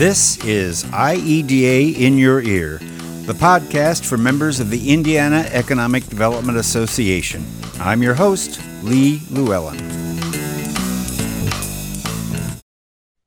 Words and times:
This 0.00 0.42
is 0.46 0.84
IEDA 0.84 1.94
in 1.94 2.16
Your 2.16 2.40
Ear, 2.40 2.78
the 3.26 3.34
podcast 3.34 4.06
for 4.06 4.16
members 4.16 4.58
of 4.58 4.70
the 4.70 4.90
Indiana 4.90 5.46
Economic 5.52 6.06
Development 6.06 6.56
Association. 6.56 7.44
I'm 7.78 8.02
your 8.02 8.14
host, 8.14 8.62
Lee 8.82 9.20
Llewellyn. 9.30 9.76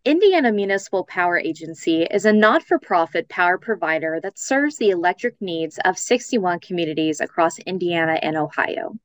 Indiana 0.04 0.52
Municipal 0.52 1.04
Power 1.04 1.38
Agency 1.38 2.08
is 2.10 2.26
a 2.26 2.34
not 2.34 2.64
for 2.64 2.80
profit 2.80 3.30
power 3.30 3.60
provider 3.60 4.20
that 4.24 4.40
serves 4.40 4.78
the 4.78 4.90
electric 4.90 5.40
needs 5.40 5.78
of 5.86 6.00
61 6.00 6.60
communities 6.62 7.22
across 7.22 7.60
Indiana 7.60 8.18
and 8.24 8.36
Ohio. 8.36 8.96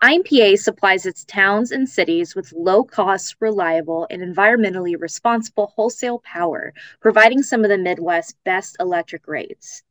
IMPA 0.00 0.60
supplies 0.60 1.06
its 1.06 1.24
towns 1.24 1.72
and 1.72 1.88
cities 1.88 2.36
with 2.36 2.52
low 2.52 2.84
cost, 2.84 3.34
reliable, 3.40 4.06
and 4.10 4.22
environmentally 4.22 4.94
responsible 4.96 5.72
wholesale 5.74 6.20
power, 6.20 6.72
providing 7.00 7.42
some 7.42 7.64
of 7.64 7.68
the 7.68 7.78
Midwest's 7.78 8.34
best 8.44 8.76
electric 8.78 9.26
rates. 9.26 9.82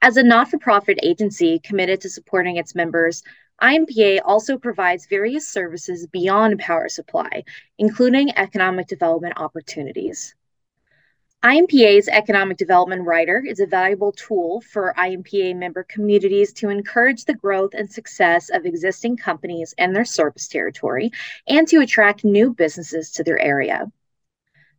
As 0.00 0.16
a 0.16 0.22
not 0.22 0.48
for 0.48 0.58
profit 0.58 1.00
agency 1.02 1.58
committed 1.58 2.00
to 2.02 2.08
supporting 2.08 2.56
its 2.56 2.76
members, 2.76 3.24
IMPA 3.60 4.20
also 4.24 4.58
provides 4.58 5.06
various 5.06 5.48
services 5.48 6.06
beyond 6.06 6.60
power 6.60 6.88
supply, 6.88 7.42
including 7.78 8.30
economic 8.38 8.86
development 8.86 9.34
opportunities. 9.38 10.36
IMPA's 11.44 12.08
Economic 12.08 12.56
Development 12.56 13.06
Rider 13.06 13.40
is 13.46 13.60
a 13.60 13.66
valuable 13.66 14.10
tool 14.10 14.60
for 14.60 14.92
IMPA 14.98 15.54
member 15.54 15.84
communities 15.84 16.52
to 16.54 16.68
encourage 16.68 17.24
the 17.24 17.34
growth 17.34 17.74
and 17.74 17.88
success 17.88 18.50
of 18.50 18.66
existing 18.66 19.18
companies 19.18 19.72
and 19.78 19.94
their 19.94 20.04
service 20.04 20.48
territory 20.48 21.12
and 21.46 21.68
to 21.68 21.80
attract 21.80 22.24
new 22.24 22.52
businesses 22.52 23.12
to 23.12 23.22
their 23.22 23.38
area. 23.38 23.86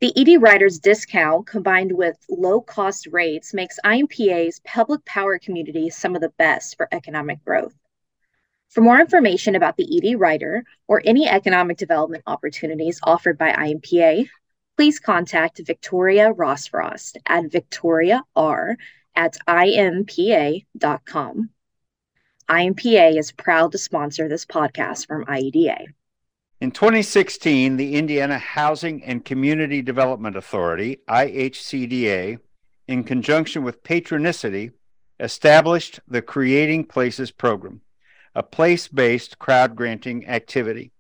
The 0.01 0.11
ED 0.17 0.41
Rider's 0.41 0.79
discount 0.79 1.47
combined 1.47 1.93
with 1.93 2.17
low 2.29 2.59
cost 2.59 3.07
rates 3.07 3.53
makes 3.53 3.79
IMPA's 3.85 4.59
public 4.65 5.05
power 5.05 5.39
community 5.39 5.89
some 5.89 6.13
of 6.13 6.19
the 6.19 6.33
best 6.37 6.75
for 6.75 6.89
economic 6.91 7.41
growth. 7.45 7.73
For 8.67 8.81
more 8.81 8.99
information 8.99 9.55
about 9.55 9.77
the 9.77 9.87
ED 9.97 10.19
Rider 10.19 10.65
or 10.89 11.01
any 11.05 11.25
economic 11.25 11.77
development 11.77 12.23
opportunities 12.27 12.99
offered 13.01 13.37
by 13.37 13.53
IMPA, 13.53 14.27
please 14.79 14.97
contact 14.97 15.59
Victoria 15.65 16.33
Rossfrost 16.33 17.17
at 17.25 17.51
victoriar 17.51 18.21
at 19.13 19.37
impa.com. 19.45 21.49
IMPA 22.49 23.17
is 23.17 23.33
proud 23.33 23.73
to 23.73 23.77
sponsor 23.77 24.29
this 24.29 24.45
podcast 24.45 25.05
from 25.05 25.25
IEDA. 25.25 25.87
In 26.61 26.71
2016, 26.71 27.75
the 27.75 27.97
Indiana 27.97 28.37
Housing 28.37 29.03
and 29.03 29.25
Community 29.25 29.81
Development 29.81 30.37
Authority, 30.37 30.99
IHCDA, 31.09 32.39
in 32.87 33.03
conjunction 33.03 33.63
with 33.63 33.83
Patronicity, 33.83 34.71
established 35.19 35.99
the 36.07 36.21
Creating 36.21 36.85
Places 36.85 37.31
program, 37.31 37.81
a 38.33 38.43
place 38.43 38.87
based 38.87 39.39
crowd 39.39 39.75
granting 39.75 40.25
activity. 40.25 40.93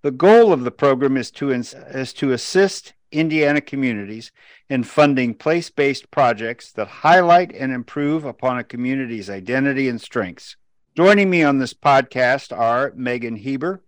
The 0.00 0.10
goal 0.10 0.54
of 0.54 0.64
the 0.64 0.70
program 0.70 1.18
is 1.18 1.30
to, 1.32 1.50
is 1.50 2.14
to 2.14 2.32
assist 2.32 2.94
Indiana 3.12 3.60
communities 3.60 4.32
in 4.68 4.84
funding 4.84 5.34
place 5.34 5.70
based 5.70 6.10
projects 6.10 6.72
that 6.72 6.88
highlight 6.88 7.52
and 7.52 7.72
improve 7.72 8.24
upon 8.24 8.58
a 8.58 8.64
community's 8.64 9.30
identity 9.30 9.88
and 9.88 10.00
strengths. 10.00 10.56
Joining 10.96 11.30
me 11.30 11.42
on 11.42 11.58
this 11.58 11.74
podcast 11.74 12.56
are 12.56 12.92
Meagan 12.96 13.36
Heber, 13.36 13.82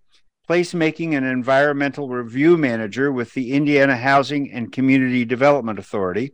Placemaking 0.49 1.17
and 1.17 1.25
Environmental 1.25 2.09
Review 2.09 2.57
Manager 2.57 3.13
with 3.13 3.33
the 3.35 3.53
Indiana 3.53 3.97
Housing 3.97 4.51
and 4.51 4.73
Community 4.73 5.25
Development 5.25 5.79
Authority, 5.79 6.33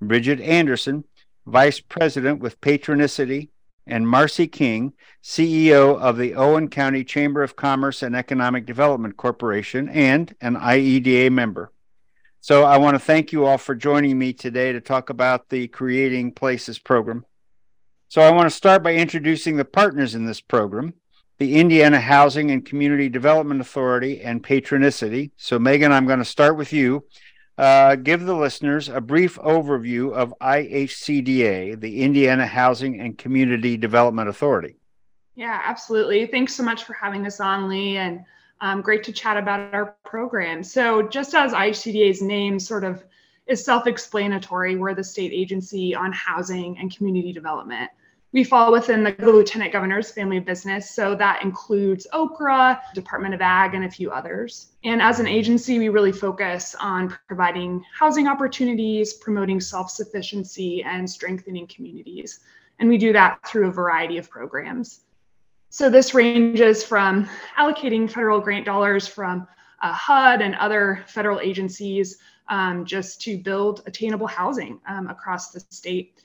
Bridget 0.00 0.40
Anderson, 0.40 1.04
Vice 1.46 1.80
President 1.80 2.40
with 2.40 2.60
Patronicity, 2.60 3.48
and 3.86 4.06
Marce 4.06 4.50
King, 4.50 4.92
CEO 5.22 5.98
of 5.98 6.16
the 6.16 6.34
Owen 6.34 6.68
County 6.68 7.04
Chamber 7.04 7.42
of 7.42 7.56
Commerce 7.56 8.02
and 8.02 8.14
Economic 8.14 8.64
Development 8.64 9.16
Corporation 9.16 9.88
and 9.88 10.34
an 10.40 10.54
IEDA 10.56 11.30
member. 11.30 11.72
So 12.42 12.64
I 12.64 12.76
want 12.78 12.96
to 12.96 12.98
thank 12.98 13.30
you 13.30 13.46
all 13.46 13.56
for 13.56 13.72
joining 13.72 14.18
me 14.18 14.32
today 14.32 14.72
to 14.72 14.80
talk 14.80 15.10
about 15.10 15.48
the 15.48 15.68
Creating 15.68 16.32
Places 16.32 16.76
program. 16.76 17.24
So 18.08 18.20
I 18.20 18.32
want 18.32 18.50
to 18.50 18.56
start 18.56 18.82
by 18.82 18.94
introducing 18.94 19.56
the 19.56 19.64
partners 19.64 20.16
in 20.16 20.26
this 20.26 20.40
program 20.40 20.94
the 21.38 21.60
Indiana 21.60 22.00
Housing 22.00 22.50
and 22.50 22.64
Community 22.66 23.08
Development 23.08 23.60
Authority 23.60 24.22
and 24.22 24.42
Patronicity. 24.42 25.30
So, 25.36 25.60
Meagan, 25.60 25.92
I'm 25.92 26.06
going 26.06 26.18
to 26.18 26.24
start 26.24 26.56
with 26.56 26.72
you. 26.72 27.04
Uh, 27.56 27.94
give 27.94 28.24
the 28.24 28.34
listeners 28.34 28.88
a 28.88 29.00
brief 29.00 29.36
overview 29.36 30.12
of 30.12 30.34
IHCDA, 30.42 31.80
the 31.80 32.02
Indiana 32.02 32.46
Housing 32.46 33.00
and 33.00 33.16
Community 33.16 33.76
Development 33.76 34.28
Authority. 34.28 34.78
Yeah, 35.36 35.60
absolutely. 35.64 36.26
Thanks 36.26 36.56
so 36.56 36.64
much 36.64 36.82
for 36.82 36.94
having 36.94 37.24
us 37.24 37.38
on, 37.38 37.68
Lee. 37.68 37.98
And 37.98 38.24
um, 38.62 38.80
great 38.80 39.02
to 39.04 39.12
chat 39.12 39.36
about 39.36 39.74
our 39.74 39.96
program. 40.04 40.62
So, 40.62 41.02
just 41.02 41.34
as 41.34 41.52
IHCDA's 41.52 42.22
name 42.22 42.60
sort 42.60 42.84
of 42.84 43.04
is 43.48 43.62
self 43.62 43.88
explanatory, 43.88 44.76
we're 44.76 44.94
the 44.94 45.04
state 45.04 45.32
agency 45.34 45.94
on 45.96 46.12
housing 46.12 46.78
and 46.78 46.96
community 46.96 47.32
development. 47.32 47.90
We 48.30 48.44
fall 48.44 48.72
within 48.72 49.02
the, 49.02 49.14
Lieutenant 49.18 49.72
Governor's 49.72 50.10
family 50.10 50.38
of 50.38 50.44
business. 50.44 50.92
So, 50.92 51.16
that 51.16 51.42
includes 51.42 52.06
OCRA, 52.14 52.80
Department 52.94 53.34
of 53.34 53.40
Ag, 53.40 53.74
and 53.74 53.84
a 53.84 53.90
few 53.90 54.12
others. 54.12 54.68
And 54.84 55.02
as 55.02 55.18
an 55.18 55.26
agency, 55.26 55.80
we 55.80 55.88
really 55.88 56.12
focus 56.12 56.76
on 56.78 57.14
providing 57.26 57.84
housing 57.92 58.28
opportunities, 58.28 59.14
promoting 59.14 59.60
self 59.60 59.90
sufficiency, 59.90 60.84
and 60.84 61.10
strengthening 61.10 61.66
communities. 61.66 62.38
And 62.78 62.88
we 62.88 62.96
do 62.96 63.12
that 63.12 63.44
through 63.44 63.66
a 63.66 63.72
variety 63.72 64.18
of 64.18 64.30
programs. 64.30 65.00
So 65.74 65.88
this 65.88 66.12
ranges 66.12 66.84
from 66.84 67.26
allocating 67.58 68.06
federal 68.08 68.40
grant 68.40 68.66
dollars 68.66 69.08
from 69.08 69.48
uh, 69.80 69.90
HUD 69.90 70.42
and 70.42 70.54
other 70.56 71.02
federal 71.06 71.40
agencies 71.40 72.18
um, 72.50 72.84
just 72.84 73.22
to 73.22 73.38
build 73.38 73.82
attainable 73.86 74.26
housing 74.26 74.80
um, 74.86 75.08
across 75.08 75.50
the 75.50 75.60
state. 75.70 76.20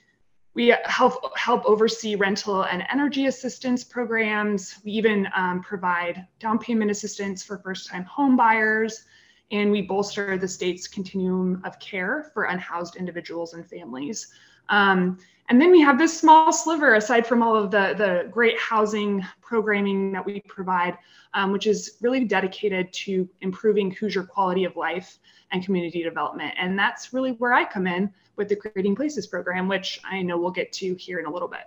We 0.52 0.74
help 0.84 1.34
help 1.38 1.64
oversee 1.64 2.14
rental 2.14 2.64
and 2.64 2.84
energy 2.92 3.24
assistance 3.24 3.84
programs. 3.84 4.80
We 4.84 4.92
even 4.92 5.26
um, 5.34 5.62
provide 5.62 6.26
down 6.40 6.58
payment 6.58 6.90
assistance 6.90 7.42
for 7.42 7.56
first-time 7.56 8.04
home 8.04 8.36
buyers, 8.36 9.06
and 9.50 9.70
we 9.70 9.80
bolster 9.80 10.36
the 10.36 10.46
state's 10.46 10.86
continuum 10.86 11.62
of 11.64 11.78
care 11.78 12.30
for 12.34 12.44
unhoused 12.44 12.96
individuals 12.96 13.54
and 13.54 13.66
families. 13.66 14.30
Um, 14.68 15.18
and 15.48 15.60
then 15.60 15.70
we 15.70 15.80
have 15.80 15.98
this 15.98 16.18
small 16.18 16.52
sliver, 16.52 16.94
aside 16.94 17.26
from 17.26 17.42
all 17.42 17.56
of 17.56 17.70
the, 17.70 17.94
the 17.96 18.28
great 18.30 18.58
housing 18.58 19.24
programming 19.40 20.12
that 20.12 20.24
we 20.24 20.40
provide, 20.40 20.98
um, 21.32 21.52
which 21.52 21.66
is 21.66 21.96
really 22.02 22.24
dedicated 22.24 22.92
to 22.92 23.28
improving 23.40 23.90
Hoosier 23.92 24.24
quality 24.24 24.64
of 24.64 24.76
life 24.76 25.18
and 25.50 25.64
community 25.64 26.02
development. 26.02 26.54
And 26.58 26.78
that's 26.78 27.14
really 27.14 27.32
where 27.32 27.54
I 27.54 27.64
come 27.64 27.86
in 27.86 28.12
with 28.36 28.48
the 28.48 28.56
Creating 28.56 28.94
Places 28.94 29.26
program, 29.26 29.68
which 29.68 30.00
I 30.04 30.20
know 30.20 30.38
we'll 30.38 30.50
get 30.50 30.70
to 30.74 30.94
here 30.94 31.18
in 31.18 31.24
a 31.24 31.32
little 31.32 31.48
bit. 31.48 31.64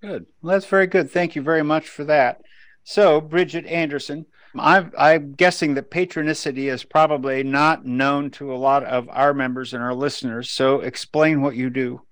Good. 0.00 0.26
Well, 0.40 0.54
that's 0.54 0.66
very 0.66 0.86
good. 0.86 1.10
Thank 1.10 1.36
you 1.36 1.42
very 1.42 1.62
much 1.62 1.88
for 1.88 2.04
that. 2.04 2.42
So, 2.84 3.20
Bridget 3.20 3.64
Anderson, 3.66 4.26
I'm, 4.58 4.92
I'm, 4.98 5.32
guessing 5.32 5.74
that 5.74 5.90
patronicity 5.90 6.70
is 6.70 6.84
probably 6.84 7.42
not 7.42 7.86
known 7.86 8.30
to 8.32 8.52
a 8.52 8.56
lot 8.56 8.84
of 8.84 9.08
our 9.08 9.32
members 9.32 9.72
and 9.72 9.82
our 9.82 9.94
listeners. 9.94 10.50
So, 10.50 10.80
explain 10.80 11.40
what 11.40 11.56
you 11.56 11.70
do. 11.70 12.02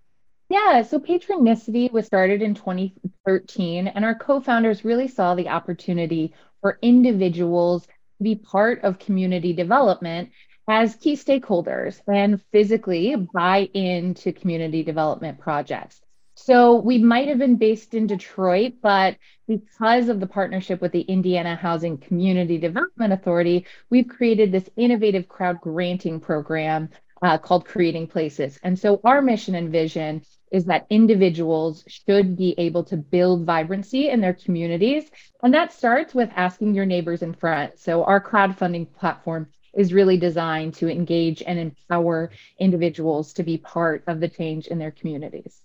Yeah, 0.52 0.82
so 0.82 1.00
Patronicity 1.00 1.90
was 1.90 2.04
started 2.04 2.42
in 2.42 2.52
2013, 2.52 3.88
and 3.88 4.04
our 4.04 4.14
co 4.14 4.38
founders 4.38 4.84
really 4.84 5.08
saw 5.08 5.34
the 5.34 5.48
opportunity 5.48 6.34
for 6.60 6.78
individuals 6.82 7.86
to 7.86 7.92
be 8.22 8.34
part 8.34 8.84
of 8.84 8.98
community 8.98 9.54
development 9.54 10.28
as 10.68 10.94
key 10.96 11.14
stakeholders 11.14 12.02
and 12.06 12.38
physically 12.52 13.16
buy 13.16 13.70
into 13.72 14.34
community 14.34 14.82
development 14.82 15.40
projects. 15.40 16.02
So 16.34 16.74
we 16.74 16.98
might 16.98 17.28
have 17.28 17.38
been 17.38 17.56
based 17.56 17.94
in 17.94 18.06
Detroit, 18.06 18.74
but 18.82 19.16
because 19.48 20.10
of 20.10 20.20
the 20.20 20.26
partnership 20.26 20.82
with 20.82 20.92
the 20.92 21.00
Indiana 21.00 21.56
Housing 21.56 21.96
Community 21.96 22.58
Development 22.58 23.14
Authority, 23.14 23.64
we've 23.88 24.06
created 24.06 24.52
this 24.52 24.68
innovative 24.76 25.28
crowd 25.28 25.62
granting 25.62 26.20
program 26.20 26.90
uh, 27.22 27.38
called 27.38 27.64
Creating 27.64 28.06
Places. 28.06 28.60
And 28.62 28.78
so 28.78 29.00
our 29.02 29.22
mission 29.22 29.54
and 29.54 29.70
vision 29.70 30.22
is 30.52 30.66
that 30.66 30.86
individuals 30.90 31.82
should 31.88 32.36
be 32.36 32.54
able 32.58 32.84
to 32.84 32.96
build 32.96 33.44
vibrancy 33.44 34.10
in 34.10 34.20
their 34.20 34.34
communities. 34.34 35.10
And 35.42 35.52
that 35.54 35.72
starts 35.72 36.14
with 36.14 36.30
asking 36.36 36.74
your 36.74 36.86
neighbors 36.86 37.22
in 37.22 37.34
front. 37.34 37.78
So, 37.78 38.04
our 38.04 38.20
crowdfunding 38.22 38.92
platform 38.92 39.48
is 39.74 39.94
really 39.94 40.18
designed 40.18 40.74
to 40.74 40.88
engage 40.90 41.42
and 41.42 41.58
empower 41.58 42.30
individuals 42.58 43.32
to 43.32 43.42
be 43.42 43.56
part 43.56 44.04
of 44.06 44.20
the 44.20 44.28
change 44.28 44.66
in 44.66 44.78
their 44.78 44.90
communities. 44.90 45.62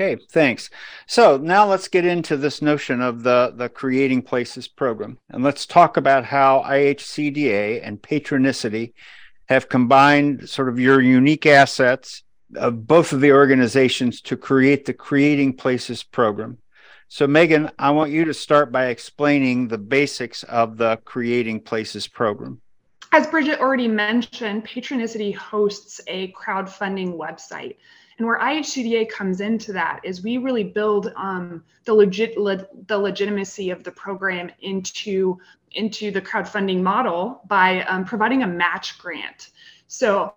Okay, 0.00 0.20
thanks. 0.30 0.70
So 1.06 1.36
now 1.36 1.66
let's 1.66 1.86
get 1.86 2.04
into 2.04 2.36
this 2.36 2.60
notion 2.62 3.00
of 3.00 3.22
the, 3.22 3.52
the 3.54 3.68
Creating 3.68 4.22
Places 4.22 4.66
program. 4.66 5.18
And 5.30 5.44
let's 5.44 5.66
talk 5.66 5.96
about 5.96 6.24
how 6.24 6.64
IHCDA 6.66 7.80
and 7.86 8.02
Patronicity 8.02 8.94
have 9.48 9.68
combined 9.68 10.48
sort 10.48 10.68
of 10.68 10.80
your 10.80 11.00
unique 11.00 11.46
assets 11.46 12.22
of 12.56 12.86
both 12.86 13.12
of 13.12 13.20
the 13.20 13.32
organizations 13.32 14.20
to 14.22 14.36
create 14.36 14.84
the 14.84 14.92
Creating 14.92 15.54
Places 15.54 16.02
program. 16.02 16.58
So, 17.08 17.26
Meagan, 17.26 17.70
I 17.78 17.90
want 17.90 18.10
you 18.10 18.24
to 18.24 18.34
start 18.34 18.72
by 18.72 18.86
explaining 18.86 19.68
the 19.68 19.78
basics 19.78 20.42
of 20.44 20.78
the 20.78 20.98
Creating 21.04 21.60
Places 21.60 22.08
program. 22.08 22.60
As 23.12 23.26
Bridget 23.26 23.60
already 23.60 23.88
mentioned, 23.88 24.66
Patronicity 24.66 25.34
hosts 25.34 26.00
a 26.06 26.32
crowdfunding 26.32 27.18
website. 27.18 27.76
And 28.16 28.26
where 28.26 28.38
IHCDA 28.38 29.10
comes 29.10 29.40
into 29.40 29.72
that 29.74 30.00
is 30.04 30.22
we 30.22 30.38
really 30.38 30.64
build 30.64 31.12
um, 31.16 31.62
the 31.84 31.92
legit 31.92 32.38
le- 32.38 32.66
the 32.86 32.96
legitimacy 32.96 33.70
of 33.70 33.84
the 33.84 33.90
program 33.90 34.50
into 34.60 35.38
into 35.72 36.10
the 36.10 36.20
crowdfunding 36.20 36.82
model 36.82 37.42
by 37.46 37.82
um, 37.84 38.04
providing 38.04 38.42
a 38.42 38.46
match 38.46 38.98
grant. 38.98 39.50
So 39.88 40.34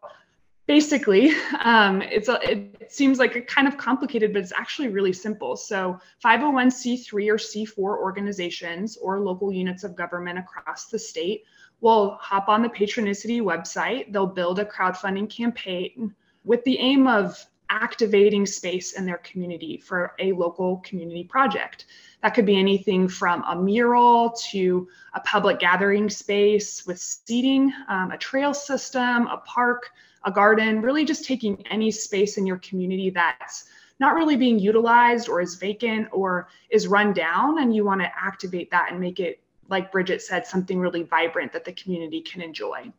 basically 0.68 1.32
um, 1.64 2.02
it's 2.02 2.30
a, 2.30 2.40
it 2.50 2.92
seems 2.92 3.20
like 3.20 3.36
a 3.36 3.42
kind 3.42 3.68
of 3.68 3.78
complicated 3.78 4.34
but 4.34 4.42
it's 4.42 4.54
actually 4.54 4.88
really 4.88 5.14
simple. 5.14 5.56
So 5.56 6.00
501c3 6.24 7.30
or 7.30 7.38
c4 7.38 7.78
organizations 7.78 8.98
or 8.98 9.20
local 9.20 9.52
units 9.52 9.84
of 9.84 9.96
government 9.96 10.40
across 10.40 10.88
the 10.88 11.00
state 11.00 11.44
will 11.82 12.18
hop 12.22 12.48
on 12.48 12.62
the 12.62 12.70
patronicity 12.70 13.42
website. 13.42 14.12
They'll 14.12 14.26
build 14.26 14.60
a 14.60 14.66
crowdfunding 14.66 15.30
campaign 15.30 16.16
with 16.44 16.64
the 16.64 16.80
aim 16.80 17.08
of 17.08 17.46
activating 17.70 18.46
space 18.46 18.94
in 18.94 19.06
their 19.06 19.18
community 19.18 19.78
for 19.78 20.14
a 20.20 20.32
local 20.34 20.78
community 20.78 21.24
project. 21.24 21.86
That 22.22 22.34
could 22.34 22.46
be 22.46 22.58
anything 22.58 23.08
from 23.08 23.44
a 23.44 23.56
mural 23.56 24.32
to 24.52 24.88
a 25.14 25.20
public 25.22 25.60
gathering 25.60 26.10
space 26.10 26.86
with 26.86 27.00
seating 27.00 27.74
um, 27.90 28.12
a 28.12 28.18
trail 28.18 28.54
system 28.54 29.28
a 29.28 29.38
park 29.38 29.90
a 30.26 30.32
garden, 30.32 30.82
really 30.82 31.06
just 31.06 31.26
taking 31.26 31.66
any 31.68 31.92
space 31.92 32.38
in 32.38 32.46
your 32.46 32.58
community 32.58 33.10
that's 33.10 33.66
not 34.00 34.16
really 34.16 34.36
being 34.36 34.60
utilized 34.60 35.30
or 35.30 35.40
is 35.40 35.56
vacant 35.56 36.08
or 36.12 36.50
is 36.70 36.88
run 36.88 37.14
down, 37.14 37.62
and 37.62 37.74
you 37.74 37.86
want 37.86 38.02
to 38.02 38.12
activate 38.20 38.70
that 38.72 38.92
and 38.92 39.00
make 39.00 39.20
it, 39.20 39.40
like 39.70 39.92
Bridget 39.92 40.22
said, 40.22 40.46
something 40.46 40.80
really 40.80 41.04
vibrant 41.04 41.54
that 41.54 41.64
the 41.64 41.74
community 41.74 42.22
can 42.22 42.42
enjoy. 42.42 42.92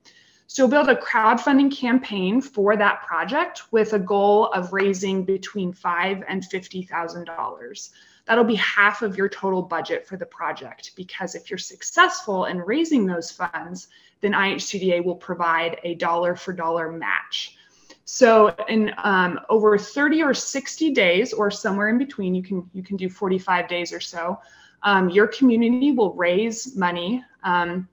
So 0.49 0.69
build 0.69 0.88
a 0.88 0.94
crowdfunding 0.94 1.76
campaign 1.76 2.40
for 2.40 2.76
that 2.76 3.05
project 3.05 3.64
with 3.72 3.93
a 3.94 3.99
goal 3.99 4.46
of 4.52 4.72
raising 4.72 5.25
between 5.25 5.72
five 5.72 6.22
and 6.29 6.44
fifty 6.44 6.82
thousand 6.82 7.25
dollars. 7.25 7.90
That'll 8.26 8.44
be 8.44 8.55
half 8.56 9.02
of 9.02 9.17
your 9.17 9.29
total 9.29 9.62
budget 9.62 10.06
for 10.06 10.17
the 10.17 10.26
project 10.26 10.93
because 10.96 11.34
if 11.34 11.50
you're 11.50 11.58
successful 11.58 12.44
in 12.46 12.58
raising 12.58 13.06
those 13.06 13.31
funds, 13.31 13.88
then 14.21 14.33
IHCDA 14.33 15.05
will 15.05 15.17
provide 15.17 15.79
a 15.85 15.95
dollar 15.95 16.35
for 16.37 16.53
dollar 16.53 16.91
match. 16.91 17.57
So 18.05 18.55
in 18.69 18.93
um, 18.99 19.41
over 19.49 19.77
30 19.77 20.23
or 20.23 20.33
60 20.33 20.93
days, 20.93 21.33
or 21.33 21.51
somewhere 21.51 21.89
in 21.89 21.99
between, 21.99 22.35
you 22.35 22.43
can 22.43 22.71
you 22.73 22.83
can 22.83 22.97
do 22.97 23.11
45 23.11 23.69
days 23.69 23.93
or 23.93 24.01
so. 24.01 24.39
Um, 24.83 25.11
your 25.11 25.27
community 25.27 25.91
will 25.91 26.15
raise 26.15 26.77
money 26.77 27.25
um, 27.43 27.89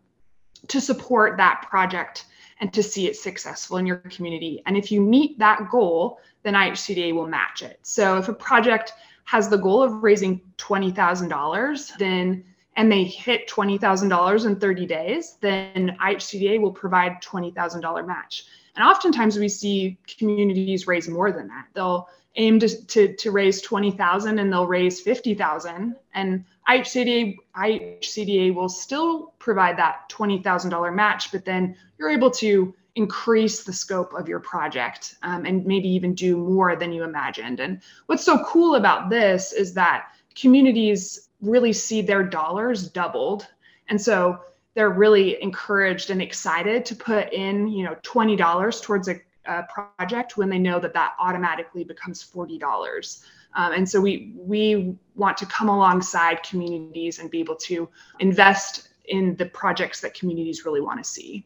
to 0.68 0.80
support 0.80 1.38
that 1.38 1.66
project 1.68 2.26
and 2.60 2.72
to 2.74 2.84
see 2.84 3.08
it 3.08 3.16
successful 3.16 3.78
in 3.78 3.88
your 3.88 3.98
community. 3.98 4.62
And 4.66 4.78
if 4.78 4.92
you 4.92 5.02
meet 5.02 5.40
that 5.40 5.70
goal, 5.72 6.20
then 6.44 6.54
IHCDA 6.54 7.14
will 7.14 7.28
match 7.28 7.64
it. 7.64 7.80
So 7.82 8.18
if 8.18 8.30
a 8.30 8.34
project 8.34 8.94
has 9.26 9.50
the 9.50 9.58
goal 9.58 9.82
of 9.82 10.04
raising 10.04 10.42
$20,000, 10.58 11.98
then 11.98 12.44
and 12.76 12.92
they 12.92 13.04
hit 13.04 13.48
$20,000 13.48 14.46
in 14.46 14.56
30 14.56 14.86
days, 14.86 15.38
then 15.42 15.98
IHCDA 16.02 16.60
will 16.60 16.72
provide 16.72 17.22
$20,000 17.22 18.08
match. 18.08 18.46
And 18.76 18.86
oftentimes 18.86 19.38
we 19.38 19.50
see 19.50 19.98
communities 20.18 20.88
raise 20.88 21.08
more 21.08 21.32
than 21.32 21.48
that. 21.48 21.68
They'll 21.74 22.10
aim 22.36 22.60
to, 22.60 22.86
to, 22.88 23.16
to 23.16 23.32
raise 23.32 23.62
20,000 23.62 24.40
and 24.40 24.52
they'll 24.52 24.66
raise 24.66 25.00
50,000 25.02 25.96
and 26.16 26.46
IHCDA, 26.68 27.36
IHCDA 27.56 28.56
will 28.56 28.70
still 28.70 29.34
provide 29.38 29.78
that 29.78 30.10
$20,000 30.10 30.96
match, 30.96 31.32
but 31.32 31.46
then 31.46 31.76
you're 32.00 32.10
able 32.10 32.32
to 32.32 32.74
increase 32.96 33.64
the 33.64 33.74
scope 33.74 34.14
of 34.14 34.28
your 34.28 34.40
project 34.40 35.16
um, 35.24 35.46
and 35.46 35.66
maybe 35.66 35.90
even 35.90 36.14
do 36.14 36.38
more 36.38 36.76
than 36.76 36.92
you 36.92 37.04
imagined. 37.04 37.60
And 37.60 37.82
what's 38.06 38.24
so 38.24 38.44
cool 38.46 38.76
about 38.76 39.10
this 39.10 39.52
is 39.52 39.74
that 39.74 40.10
communities 40.36 41.30
really 41.44 41.74
see 41.74 42.02
their 42.02 42.24
dollars 42.24 42.90
doubled. 42.90 43.48
And 43.90 44.02
so 44.02 44.40
they're 44.74 44.90
really 44.90 45.42
encouraged 45.42 46.10
and 46.10 46.22
excited 46.22 46.86
to 46.86 46.96
put 46.96 47.32
in, 47.32 47.68
you 47.68 47.84
know, 47.84 47.96
$20 48.04 48.82
towards 48.82 49.08
a, 49.08 49.20
a 49.46 49.64
project 49.98 50.38
when 50.38 50.50
they 50.50 50.58
know 50.58 50.80
that 50.80 50.94
that 50.94 51.14
automatically 51.20 51.84
becomes 51.84 52.24
$40. 52.24 53.24
Um, 53.56 53.74
and 53.74 53.88
so 53.88 54.02
we 54.02 54.34
we 54.36 54.96
want 55.16 55.38
to 55.38 55.46
come 55.46 55.70
alongside 55.70 56.42
communities 56.42 57.20
and 57.20 57.30
be 57.30 57.40
able 57.40 57.56
to 57.58 57.88
invest 58.20 58.90
in 59.06 59.36
the 59.36 59.46
projects 59.46 60.02
that 60.02 60.16
communities 60.16 60.66
really 60.66 60.82
want 60.82 61.04
to 61.04 61.08
see. 61.08 61.46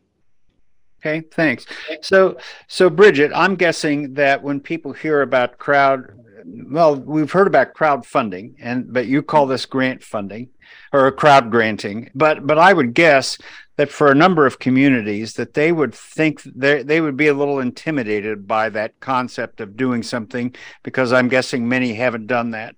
Okay, 1.00 1.28
thanks. 1.32 1.66
So, 2.02 2.38
so 2.68 2.90
Bridget, 2.90 3.32
I'm 3.36 3.56
guessing 3.56 4.14
that 4.16 4.42
when 4.42 4.60
people 4.60 4.94
hear 4.94 5.22
about 5.22 5.58
crowd 5.58 6.14
well, 6.46 6.96
we've 6.96 7.32
heard 7.32 7.48
about 7.48 7.74
crowdfunding, 7.74 8.56
and 8.60 8.92
but 8.92 9.08
you 9.08 9.22
call 9.22 9.46
this 9.46 9.66
grant 9.66 10.04
funding 10.04 10.50
or 10.94 11.12
crowd 11.12 11.52
granting. 11.52 12.10
But 12.16 12.46
but 12.46 12.58
I 12.58 12.74
would 12.74 12.94
guess 12.94 13.38
that 13.78 13.92
for 13.92 14.12
a 14.12 14.16
number 14.16 14.46
of 14.46 14.60
communities 14.60 15.36
that 15.36 15.54
they 15.54 15.72
would 15.72 15.94
think 15.94 16.42
they 16.44 16.84
they 16.84 17.02
would 17.02 17.18
be 17.18 17.28
a 17.28 17.34
little 17.34 17.60
intimidated 17.60 18.48
by 18.48 18.70
that 18.70 19.00
concept 19.00 19.62
of 19.62 19.78
doing 19.78 20.04
something 20.04 20.56
because 20.84 21.14
I'm 21.14 21.28
guessing 21.28 21.68
many 21.68 21.94
haven't 21.94 22.28
done 22.28 22.52
that. 22.52 22.76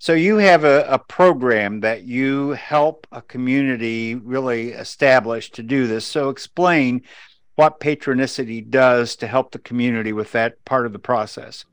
So 0.00 0.12
you 0.12 0.36
have 0.36 0.64
a, 0.64 0.84
a 0.88 0.98
program 0.98 1.80
that 1.80 2.04
you 2.04 2.50
help 2.50 3.06
a 3.10 3.20
community 3.20 4.14
really 4.14 4.70
establish 4.70 5.50
to 5.52 5.62
do 5.62 5.88
this. 5.88 6.06
So 6.06 6.28
explain 6.28 7.02
what 7.56 7.80
Patronicity 7.80 8.68
does 8.68 9.16
to 9.16 9.26
help 9.26 9.50
the 9.50 9.58
community 9.58 10.12
with 10.12 10.30
that 10.32 10.64
part 10.64 10.86
of 10.86 10.92
the 10.92 11.00
process. 11.00 11.64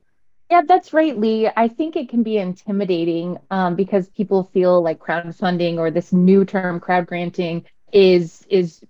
Yeah, 0.55 0.61
that's 0.65 0.93
right, 0.93 1.19
Lee. 1.19 1.49
I 1.53 1.67
think 1.67 1.97
it 1.97 2.07
can 2.07 2.23
be 2.23 2.37
intimidating 2.37 3.39
um, 3.51 3.75
because 3.75 4.07
people 4.07 4.45
feel 4.53 4.81
like 4.81 4.99
crowdfunding 4.99 5.79
or 5.79 5.91
this 5.91 6.13
new 6.13 6.45
term 6.45 6.79
crowd 6.79 7.07
granting 7.07 7.65
is 7.91 8.45
is 8.49 8.81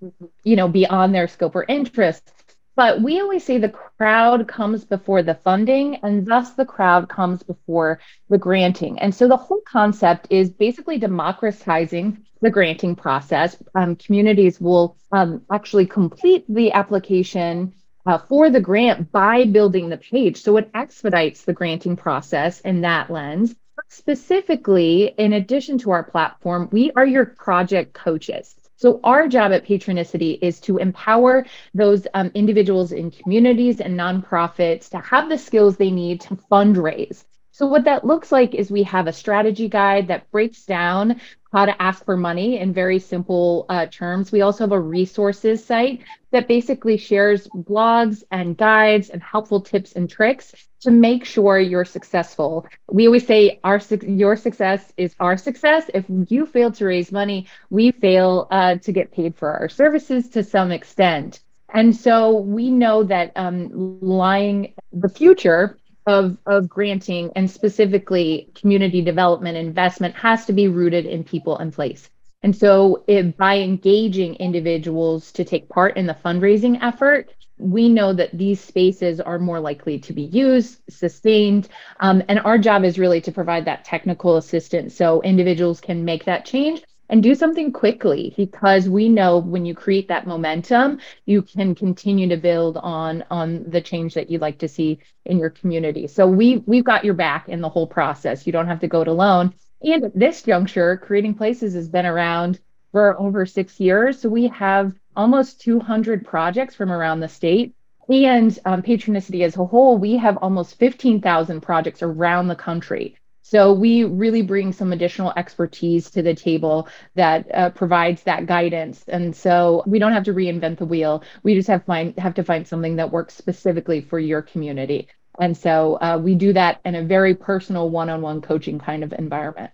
you 0.44 0.56
know 0.56 0.68
beyond 0.68 1.16
their 1.16 1.28
scope 1.28 1.56
or 1.56 1.64
interest. 1.68 2.32
But 2.76 3.02
we 3.02 3.20
always 3.20 3.44
say 3.44 3.58
the 3.58 3.70
crowd 3.98 4.48
comes 4.48 4.86
before 4.86 5.24
the 5.24 5.34
funding, 5.44 5.96
and 6.04 6.28
thus 6.28 6.52
the 6.54 6.66
crowd 6.68 7.10
comes 7.10 7.42
before 7.42 8.00
the 8.30 8.38
granting. 8.38 9.00
And 9.00 9.16
so 9.16 9.28
the 9.28 9.38
whole 9.38 9.62
concept 9.68 10.28
is 10.30 10.52
basically 10.52 11.00
democratizing 11.00 12.26
the 12.42 12.52
granting 12.52 12.96
process. 12.96 13.58
Um, 13.74 13.96
communities 13.96 14.62
will 14.62 14.98
um, 15.12 15.42
actually 15.52 15.88
complete 15.88 16.46
the 16.48 16.74
application 16.74 17.74
uh, 18.06 18.18
for 18.18 18.50
the 18.50 18.60
grant 18.60 19.12
by 19.12 19.46
building 19.46 19.90
the 19.90 19.98
page. 19.98 20.42
So 20.42 20.58
it 20.58 20.70
expedites 20.74 21.44
the 21.44 21.54
granting 21.54 21.96
process 21.96 22.62
in 22.62 22.82
that 22.82 23.10
lens. 23.10 23.56
Specifically, 23.90 25.14
in 25.18 25.34
addition 25.34 25.78
to 25.80 25.92
our 25.92 26.04
platform, 26.04 26.70
we 26.72 26.92
are 26.96 27.06
your 27.06 27.26
project 27.26 27.94
coaches. 27.94 28.56
So, 28.78 29.00
our 29.04 29.28
job 29.30 29.54
at 29.54 29.66
Patronicity 29.66 30.38
is 30.42 30.60
to 30.62 30.78
empower 30.78 31.46
those 31.74 32.08
um, 32.14 32.32
individuals 32.34 32.92
in 32.92 33.10
communities 33.10 33.80
and 33.80 33.98
nonprofits 33.98 34.90
to 34.90 34.98
have 35.00 35.30
the 35.30 35.38
skills 35.38 35.78
they 35.78 35.92
need 35.92 36.22
to 36.22 36.36
fundraise. 36.36 37.24
So, 37.52 37.68
what 37.68 37.86
that 37.86 38.06
looks 38.06 38.34
like 38.34 38.54
is 38.54 38.70
we 38.70 38.84
have 38.84 39.08
a 39.08 39.14
strategy 39.14 39.70
guide 39.70 40.10
that 40.10 40.30
breaks 40.30 40.66
down 40.66 41.22
how 41.56 41.66
to 41.66 41.82
ask 41.82 42.04
for 42.04 42.18
money 42.18 42.60
in 42.60 42.74
very 42.74 43.00
simple 43.00 43.66
uh, 43.70 43.86
terms. 43.86 44.30
We 44.30 44.42
also 44.42 44.66
have 44.66 44.74
a 44.74 44.80
resources 44.80 45.64
site 45.64 46.02
that 46.32 46.50
basically 46.50 46.98
shares 46.98 47.48
blogs 47.48 48.24
and 48.30 48.58
guides 48.58 49.10
and 49.10 49.24
helpful 49.24 49.62
tips 49.62 49.94
and 49.94 50.10
tricks 50.10 50.54
to 50.82 50.92
make 50.92 51.24
sure 51.24 51.58
you're 51.58 51.86
successful. 51.86 52.68
We 52.92 53.08
always 53.08 53.26
say 53.26 53.62
our 53.64 53.80
your 54.06 54.36
success 54.36 54.92
is 54.98 55.16
our 55.22 55.38
success. 55.38 55.90
If 55.94 56.04
you 56.10 56.46
fail 56.46 56.72
to 56.74 56.86
raise 56.86 57.14
money, 57.14 57.48
we 57.70 57.92
fail 57.92 58.50
uh, 58.52 58.76
to 58.76 58.92
get 58.92 59.14
paid 59.14 59.38
for 59.38 59.50
our 59.54 59.70
services 59.70 60.28
to 60.32 60.44
some 60.44 60.72
extent. 60.72 61.40
And 61.74 61.96
so 61.96 62.38
we 62.38 62.70
know 62.70 63.04
that 63.04 63.32
um, 63.38 63.98
lying 64.02 64.74
the 64.92 65.10
future 65.10 65.78
of, 66.06 66.38
of 66.46 66.70
granting 66.70 67.32
and 67.36 67.50
specifically 67.50 68.50
community 68.56 69.02
development 69.02 69.58
investment 69.58 70.16
has 70.16 70.46
to 70.46 70.54
be 70.54 70.68
rooted 70.68 71.06
in 71.06 71.24
people 71.24 71.58
and 71.58 71.74
place. 71.74 72.10
And 72.44 72.56
so, 72.56 73.04
by 73.38 73.58
engaging 73.58 74.36
individuals 74.36 75.32
to 75.32 75.44
take 75.44 75.68
part 75.68 75.98
in 75.98 76.06
the 76.06 76.14
fundraising 76.14 76.78
effort, 76.82 77.34
we 77.58 77.90
know 77.90 78.14
that 78.14 78.38
these 78.38 78.62
spaces 78.62 79.20
are 79.20 79.40
more 79.40 79.60
likely 79.60 79.98
to 80.00 80.14
be 80.14 80.24
used, 80.24 80.80
sustained, 80.90 81.70
um, 82.02 82.22
and 82.28 82.40
our 82.40 82.58
job 82.58 82.84
is 82.84 83.00
really 83.00 83.22
to 83.22 83.32
provide 83.32 83.66
that 83.66 83.86
technical 83.86 84.38
assistance 84.38 84.94
so 84.94 85.22
individuals 85.22 85.82
can 85.82 86.06
make 86.06 86.26
that 86.26 86.46
change 86.46 86.84
and 87.10 87.22
do 87.22 87.36
something 87.36 87.72
quickly 87.72 88.34
because 88.36 88.90
we 88.90 89.10
know 89.10 89.38
when 89.38 89.66
you 89.66 89.76
create 89.76 90.08
that 90.08 90.28
momentum 90.28 91.00
you 91.26 91.42
can 91.42 91.76
continue 91.76 92.28
to 92.30 92.38
build 92.38 92.78
on 92.78 93.24
on 93.30 93.64
the 93.70 93.82
change 93.82 94.14
that 94.14 94.30
you'd 94.30 94.42
like 94.42 94.58
to 94.60 94.68
see 94.68 95.00
in 95.26 95.40
your 95.40 95.50
community. 95.50 96.08
So 96.08 96.28
we 96.28 96.58
we've 96.66 96.84
got 96.84 97.06
your 97.06 97.14
back 97.14 97.50
in 97.50 97.62
the 97.62 97.70
whole 97.70 97.88
process. 97.88 98.46
You 98.46 98.54
don't 98.54 98.68
have 98.68 98.80
to 98.82 98.88
go 98.88 99.02
it 99.02 99.08
alone. 99.08 99.54
And 99.82 100.06
at 100.06 100.18
this 100.18 100.44
juncture 100.44 100.98
creating 100.98 101.36
places 101.36 101.74
has 101.74 101.88
been 101.88 102.06
around 102.06 102.60
for 102.92 103.20
over 103.20 103.46
six 103.46 103.80
years. 103.80 104.20
So 104.20 104.30
we 104.30 104.48
have 104.48 104.94
almost 105.16 105.62
200 105.62 106.26
projects 106.26 106.76
from 106.76 106.92
around 106.92 107.20
the 107.20 107.28
state. 107.30 107.76
And 108.08 108.58
um, 108.66 108.84
patronicity 108.84 109.44
as 109.44 109.58
a 109.58 109.66
whole 109.66 109.98
we 109.98 110.18
have 110.18 110.38
almost 110.38 110.78
15000 110.78 111.62
projects 111.62 112.04
around 112.04 112.48
the 112.48 112.56
country 112.56 113.18
so 113.48 113.72
we 113.72 114.06
really 114.06 114.42
bring 114.42 114.74
some 114.74 114.92
additional 114.92 115.32
expertise 115.38 116.10
to 116.10 116.24
the 116.24 116.34
table 116.34 116.90
that 117.14 117.46
uh, 117.54 117.70
provides 117.70 118.24
that 118.24 118.48
guidance. 118.48 119.04
And 119.08 119.36
so 119.36 119.84
we 119.86 120.00
don't 120.00 120.14
have 120.14 120.24
to 120.24 120.34
reinvent 120.34 120.80
the 120.80 120.86
wheel. 120.86 121.22
We 121.44 121.54
just 121.54 121.68
have 121.68 121.86
find 121.86 122.18
have 122.18 122.34
to 122.34 122.44
find 122.44 122.68
something 122.68 122.96
that 122.96 123.12
works 123.12 123.36
specifically 123.36 124.02
for 124.02 124.18
your 124.18 124.42
community. 124.42 125.10
And 125.40 125.56
so 125.56 126.00
uh, 126.02 126.20
we 126.20 126.34
do 126.34 126.54
that 126.54 126.82
in 126.86 126.96
a 126.96 127.04
very 127.04 127.36
personal 127.36 127.92
one-on-one 127.92 128.42
coaching 128.42 128.80
kind 128.80 129.04
of 129.04 129.14
environment. 129.14 129.70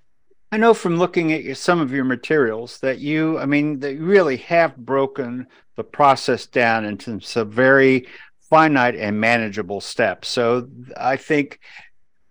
I 0.51 0.58
know 0.58 0.74
from 0.74 0.98
looking 0.98 1.32
at 1.32 1.56
some 1.56 1.80
of 1.80 1.94
your 1.94 2.04
materials 2.04 2.78
that 2.80 3.00
you, 3.00 3.40
I 3.40 3.46
mean, 3.46 3.80
that 3.80 3.94
you 3.94 4.04
really 4.04 4.36
have 4.36 4.75
broken 4.75 5.48
the 5.78 5.86
process 5.86 6.46
down 6.46 6.84
into 6.84 7.22
some 7.22 7.50
very 7.50 8.06
finite 8.50 8.98
and 8.98 9.18
manageable 9.18 9.80
steps. 9.80 10.28
So 10.28 10.68
I 10.98 11.16
think 11.16 11.62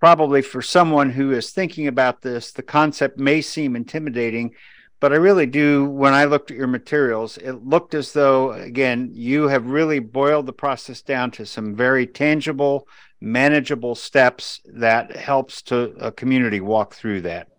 probably 0.00 0.40
for 0.40 0.62
someone 0.62 1.10
who 1.10 1.30
is 1.30 1.50
thinking 1.50 1.86
about 1.86 2.22
this, 2.22 2.50
the 2.50 2.62
concept 2.62 3.18
may 3.18 3.42
seem 3.42 3.76
intimidating, 3.76 4.54
but 4.98 5.12
I 5.12 5.16
really 5.16 5.46
do. 5.46 5.84
When 5.84 6.14
I 6.14 6.24
looked 6.24 6.50
at 6.50 6.56
your 6.56 6.66
materials, 6.66 7.36
it 7.36 7.64
looked 7.64 7.94
as 7.94 8.12
though, 8.12 8.52
again, 8.52 9.10
you 9.12 9.48
have 9.48 9.66
really 9.66 9.98
boiled 9.98 10.46
the 10.46 10.52
process 10.54 11.02
down 11.02 11.30
to 11.32 11.46
some 11.46 11.76
very 11.76 12.06
tangible, 12.06 12.88
manageable 13.20 13.94
steps 13.94 14.60
that 14.64 15.14
helps 15.14 15.60
to 15.62 15.94
a 16.00 16.10
community 16.10 16.60
walk 16.60 16.94
through 16.94 17.20
that. 17.22 17.49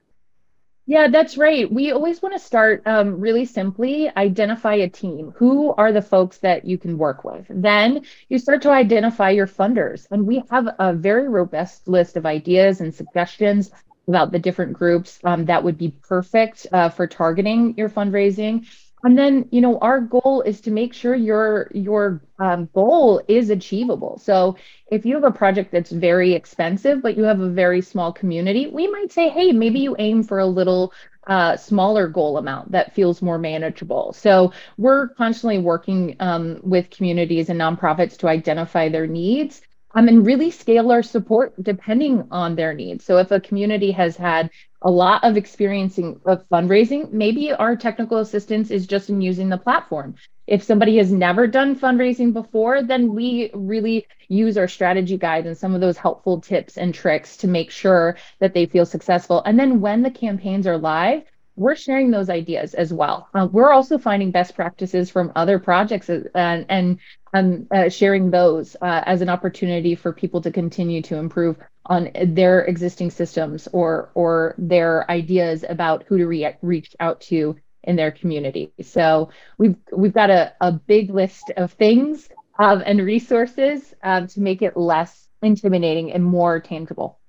Yeah, 0.88 1.08
that's 1.08 1.38
right. 1.38 1.72
We 1.72 1.92
always 1.92 2.22
want 2.22 2.34
to 2.34 2.40
start 2.40 2.82
um, 2.86 3.20
really 3.20 3.46
simply 3.46 4.10
identify 4.18 4.76
a 4.76 4.90
team. 4.90 5.32
Who 5.38 5.74
are 5.74 5.92
the 5.92 6.02
folks 6.02 6.40
that 6.40 6.66
you 6.66 6.78
can 6.78 6.98
work 6.98 7.24
with? 7.24 7.46
Then 7.50 8.04
you 8.30 8.40
start 8.40 8.64
to 8.64 8.72
identify 8.72 9.30
your 9.30 9.48
funders. 9.48 10.08
And 10.12 10.26
we 10.28 10.44
have 10.50 10.68
a 10.80 10.94
very 10.94 11.30
robust 11.30 11.88
list 11.88 12.18
of 12.18 12.26
ideas 12.26 12.82
and 12.82 12.94
suggestions 12.94 13.72
about 14.08 14.32
the 14.32 14.40
different 14.40 14.74
groups 14.74 15.20
um, 15.24 15.46
that 15.46 15.64
would 15.64 15.78
be 15.78 15.96
perfect 16.08 16.68
uh, 16.74 16.90
for 16.90 17.08
targeting 17.08 17.76
your 17.78 17.90
fundraising 17.90 18.66
and 19.04 19.18
then 19.18 19.48
you 19.52 19.62
know 19.62 19.78
our 19.80 20.00
goal 20.02 20.44
is 20.46 20.62
to 20.62 20.72
make 20.72 20.94
sure 20.94 21.16
your 21.16 21.70
your 21.74 22.22
um, 22.40 22.70
goal 22.74 23.22
is 23.28 23.50
achievable 23.50 24.18
so 24.18 24.56
if 24.92 25.06
you 25.06 25.16
have 25.16 25.24
a 25.24 25.32
project 25.32 25.72
that's 25.72 25.92
very 25.92 26.34
expensive 26.34 27.02
but 27.02 27.18
you 27.18 27.24
have 27.24 27.40
a 27.40 27.50
very 27.50 27.82
small 27.82 28.12
community 28.12 28.68
we 28.68 28.88
might 28.88 29.12
say 29.12 29.30
hey 29.30 29.52
maybe 29.52 29.80
you 29.80 29.96
aim 30.00 30.24
for 30.24 30.40
a 30.40 30.46
little 30.46 30.94
uh, 31.28 31.56
smaller 31.56 32.08
goal 32.08 32.38
amount 32.38 32.72
that 32.72 32.96
feels 32.96 33.22
more 33.22 33.38
manageable 33.38 34.12
so 34.14 34.52
we're 34.78 35.10
constantly 35.10 35.60
working 35.60 36.16
um, 36.20 36.60
with 36.64 36.90
communities 36.90 37.50
and 37.50 37.60
nonprofits 37.60 38.18
to 38.18 38.28
identify 38.28 38.90
their 38.90 39.08
needs 39.08 39.62
um, 39.94 40.08
and 40.08 40.26
really 40.26 40.52
scale 40.52 40.92
our 40.92 41.04
support 41.04 41.54
depending 41.62 42.28
on 42.32 42.56
their 42.56 42.74
needs. 42.74 43.06
So 43.06 43.18
if 43.18 43.32
a 43.32 43.40
community 43.40 43.92
has 43.92 44.16
had 44.16 44.50
a 44.82 44.90
lot 44.90 45.24
of 45.24 45.38
experiencing 45.38 46.20
of 46.26 46.48
fundraising, 46.50 47.12
maybe 47.12 47.52
our 47.52 47.76
technical 47.76 48.18
assistance 48.18 48.72
is 48.72 48.88
just 48.88 49.10
in 49.10 49.22
using 49.22 49.50
the 49.50 49.58
platform. 49.58 50.16
If 50.48 50.64
somebody 50.64 50.98
has 50.98 51.12
never 51.12 51.48
done 51.48 51.76
fundraising 51.76 52.34
before, 52.34 52.82
then 52.82 53.14
we 53.14 53.52
really 53.54 54.08
use 54.28 54.58
our 54.58 54.68
strategy 54.68 55.18
guide 55.18 55.46
and 55.46 55.58
some 55.58 55.76
of 55.76 55.82
those 55.82 55.98
helpful 55.98 56.42
tips 56.42 56.78
and 56.78 56.94
tricks 56.94 57.38
to 57.38 57.48
make 57.48 57.70
sure 57.70 58.18
that 58.40 58.54
they 58.54 58.66
feel 58.66 58.86
successful. 58.86 59.44
And 59.46 59.60
then 59.60 59.82
when 59.82 60.02
the 60.02 60.12
campaigns 60.12 60.66
are 60.66 60.78
live, 60.78 61.24
we're 61.56 61.76
sharing 61.76 62.12
those 62.12 62.30
ideas 62.30 62.74
as 62.74 62.92
well. 62.94 63.28
Uh, 63.34 63.48
we're 63.52 63.72
also 63.72 63.98
finding 63.98 64.32
best 64.32 64.56
practices 64.56 65.10
from 65.10 65.32
other 65.36 65.60
projects 65.60 66.10
uh, 66.10 66.24
and, 66.34 66.66
and 66.70 67.00
um, 67.34 67.68
uh, 67.72 67.90
sharing 67.90 68.32
those 68.32 68.76
uh, 68.82 69.04
as 69.06 69.22
an 69.22 69.30
opportunity 69.30 69.96
for 69.96 70.12
people 70.12 70.42
to 70.42 70.52
continue 70.52 71.02
to 71.04 71.18
improve 71.18 71.58
on 71.86 72.12
their 72.26 72.62
existing 72.66 73.10
systems 73.10 73.68
or 73.72 74.12
or 74.14 74.56
their 74.58 75.10
ideas 75.10 75.64
about 75.68 76.04
who 76.08 76.18
to 76.18 76.28
re- 76.28 76.58
reach 76.62 76.96
out 77.00 77.22
to 77.22 77.56
in 77.84 77.96
their 77.96 78.12
community. 78.12 78.74
So 78.82 79.30
we've 79.58 79.78
we've 79.92 80.14
got 80.14 80.30
a, 80.30 80.54
a 80.62 80.72
big 80.72 81.10
list 81.10 81.52
of 81.58 81.74
things 81.74 82.30
um, 82.60 82.84
and 82.86 83.00
resources 83.02 83.94
um, 84.04 84.28
to 84.28 84.42
make 84.42 84.62
it 84.62 84.78
less 84.78 85.28
intimidating 85.42 86.12
and 86.12 86.24
more 86.24 86.60
tangible. 86.60 87.21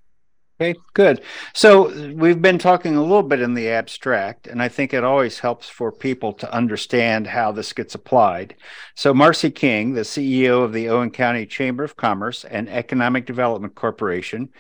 Okay, 0.63 0.79
good. 0.95 1.23
So 1.55 1.89
we've 2.13 2.41
been 2.41 2.59
talking 2.59 2.95
a 2.95 3.03
little 3.03 3.25
bit 3.25 3.41
in 3.41 3.55
the 3.55 3.69
abstract, 3.69 4.47
and 4.47 4.63
I 4.63 4.69
think 4.69 4.95
it 4.95 5.03
always 5.03 5.41
helps 5.41 5.69
for 5.69 5.91
people 5.91 6.33
to 6.35 6.53
understand 6.55 7.27
how 7.27 7.51
this 7.51 7.73
gets 7.73 7.97
applied. 7.97 8.55
So, 8.95 9.13
Marce 9.13 9.53
King, 9.53 9.95
the 9.95 10.03
CEO 10.03 10.63
of 10.63 10.73
the 10.73 10.89
Owen 10.89 11.11
County 11.11 11.47
Chamber 11.47 11.83
of 11.83 11.97
Commerce 11.97 12.45
and 12.45 12.69
Economic 12.69 13.27
Development 13.27 13.75
Corporation, 13.75 14.51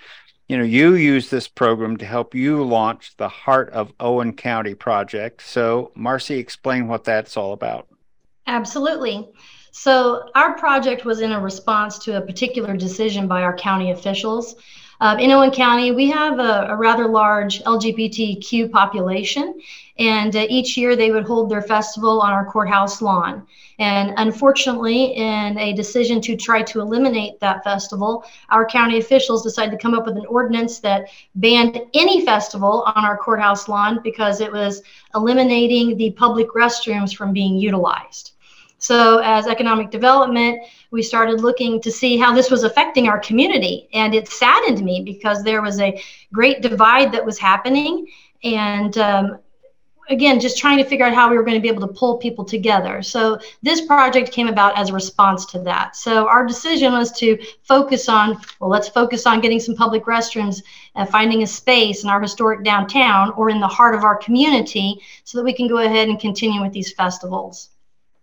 you 0.49 0.59
know, 0.59 0.65
you 0.65 0.95
use 0.95 1.31
this 1.31 1.47
program 1.47 1.97
to 1.99 2.05
help 2.05 2.35
you 2.35 2.65
launch 2.65 3.17
the 3.17 3.29
Heart 3.29 3.71
of 3.71 3.93
Owen 4.01 4.33
County 4.33 4.75
project. 4.75 5.41
So, 5.43 5.93
Marce, 5.97 6.37
explain 6.37 6.89
what 6.89 7.05
that's 7.05 7.37
all 7.37 7.53
about. 7.53 7.87
Absolutely. 8.49 9.29
So, 9.71 10.29
our 10.35 10.59
project 10.59 11.05
was 11.05 11.21
in 11.21 11.31
a 11.31 11.41
response 11.41 12.01
to 12.01 12.17
a 12.17 12.21
particular 12.21 12.77
decision 12.77 13.29
by 13.29 13.43
our 13.43 13.57
county 13.57 13.93
officials 13.93 14.57
uh, 15.03 15.17
in 15.19 15.33
Owen 15.33 15.51
County, 15.51 15.91
we 15.91 16.09
have 16.13 16.39
a, 16.39 16.69
a 16.69 16.77
rather 16.77 17.09
large 17.09 17.61
LGBTQ 17.65 18.71
population, 18.71 19.61
and 19.99 20.37
uh, 20.37 20.47
each 20.49 20.77
year 20.77 20.95
they 20.95 21.11
would 21.11 21.25
hold 21.25 21.51
their 21.51 21.61
festival 21.61 22.21
on 22.21 22.31
our 22.31 22.47
courthouse 22.47 23.03
lawn. 23.03 23.45
And 23.81 24.15
unfortunately, 24.17 25.17
in 25.17 25.59
a 25.59 25.73
decision 25.73 26.21
to 26.21 26.37
try 26.37 26.63
to 26.63 26.81
eliminate 26.81 27.41
that 27.41 27.65
festival, 27.65 28.25
our 28.51 28.65
county 28.65 28.99
officials 28.99 29.43
decided 29.43 29.73
to 29.73 29.79
come 29.79 29.93
up 29.93 30.07
with 30.07 30.17
an 30.17 30.27
ordinance 30.27 30.79
that 30.79 31.09
banned 31.35 31.81
any 31.95 32.25
festival 32.25 32.85
on 32.95 33.05
our 33.05 33.17
courthouse 33.17 33.67
lawn 33.67 33.99
because 34.05 34.41
it 34.41 34.53
was 34.53 34.83
eliminating 35.17 35.97
the 35.97 36.13
public 36.13 36.47
restrooms 36.51 37.13
from 37.13 37.33
being 37.33 37.57
utilized. 37.57 38.35
So, 38.83 39.19
as 39.19 39.47
economic 39.47 39.93
development, 39.93 40.59
we 40.91 41.05
started 41.05 41.41
looking 41.41 41.81
to 41.83 41.91
see 41.93 42.19
how 42.19 42.35
this 42.35 42.51
was 42.51 42.65
affecting 42.65 43.07
our 43.07 43.21
community. 43.21 43.89
And 43.95 44.13
it 44.13 44.27
saddened 44.27 44.83
me 44.85 45.03
because 45.05 45.45
there 45.45 45.63
was 45.63 45.81
a 45.81 46.03
great 46.33 46.63
divide 46.63 47.13
that 47.13 47.25
was 47.25 47.39
happening. 47.39 48.09
And 48.43 48.99
um, 48.99 49.39
again, 50.09 50.41
just 50.41 50.59
trying 50.59 50.79
to 50.79 50.85
figure 50.85 51.07
out 51.07 51.15
how 51.15 51.31
we 51.31 51.37
were 51.37 51.45
going 51.45 51.55
to 51.55 51.61
be 51.61 51.69
able 51.69 51.87
to 51.87 51.95
pull 51.95 52.19
people 52.19 52.45
together. 52.45 53.03
So, 53.03 53.39
this 53.63 53.83
project 53.83 54.33
came 54.33 54.49
about 54.49 54.77
as 54.77 54.91
a 54.91 54.95
response 54.95 55.47
to 55.53 55.61
that. 55.61 55.95
So, 55.95 56.27
our 56.27 56.45
decision 56.45 56.93
was 56.93 57.13
to 57.21 57.39
focus 57.63 58.09
on 58.09 58.37
well, 58.59 58.69
let's 58.69 58.89
focus 58.89 59.29
on 59.29 59.41
getting 59.41 59.61
some 59.61 59.77
public 59.77 60.07
restrooms, 60.07 60.61
uh, 60.97 61.07
finding 61.07 61.45
a 61.45 61.47
space 61.47 62.03
in 62.03 62.11
our 62.11 62.21
historic 62.21 62.65
downtown 62.65 63.31
or 63.37 63.49
in 63.49 63.61
the 63.61 63.69
heart 63.69 63.95
of 63.95 64.03
our 64.03 64.17
community 64.17 65.01
so 65.23 65.39
that 65.39 65.45
we 65.45 65.53
can 65.53 65.69
go 65.69 65.79
ahead 65.79 66.09
and 66.09 66.19
continue 66.19 66.61
with 66.61 66.73
these 66.73 66.91
festivals. 66.91 67.69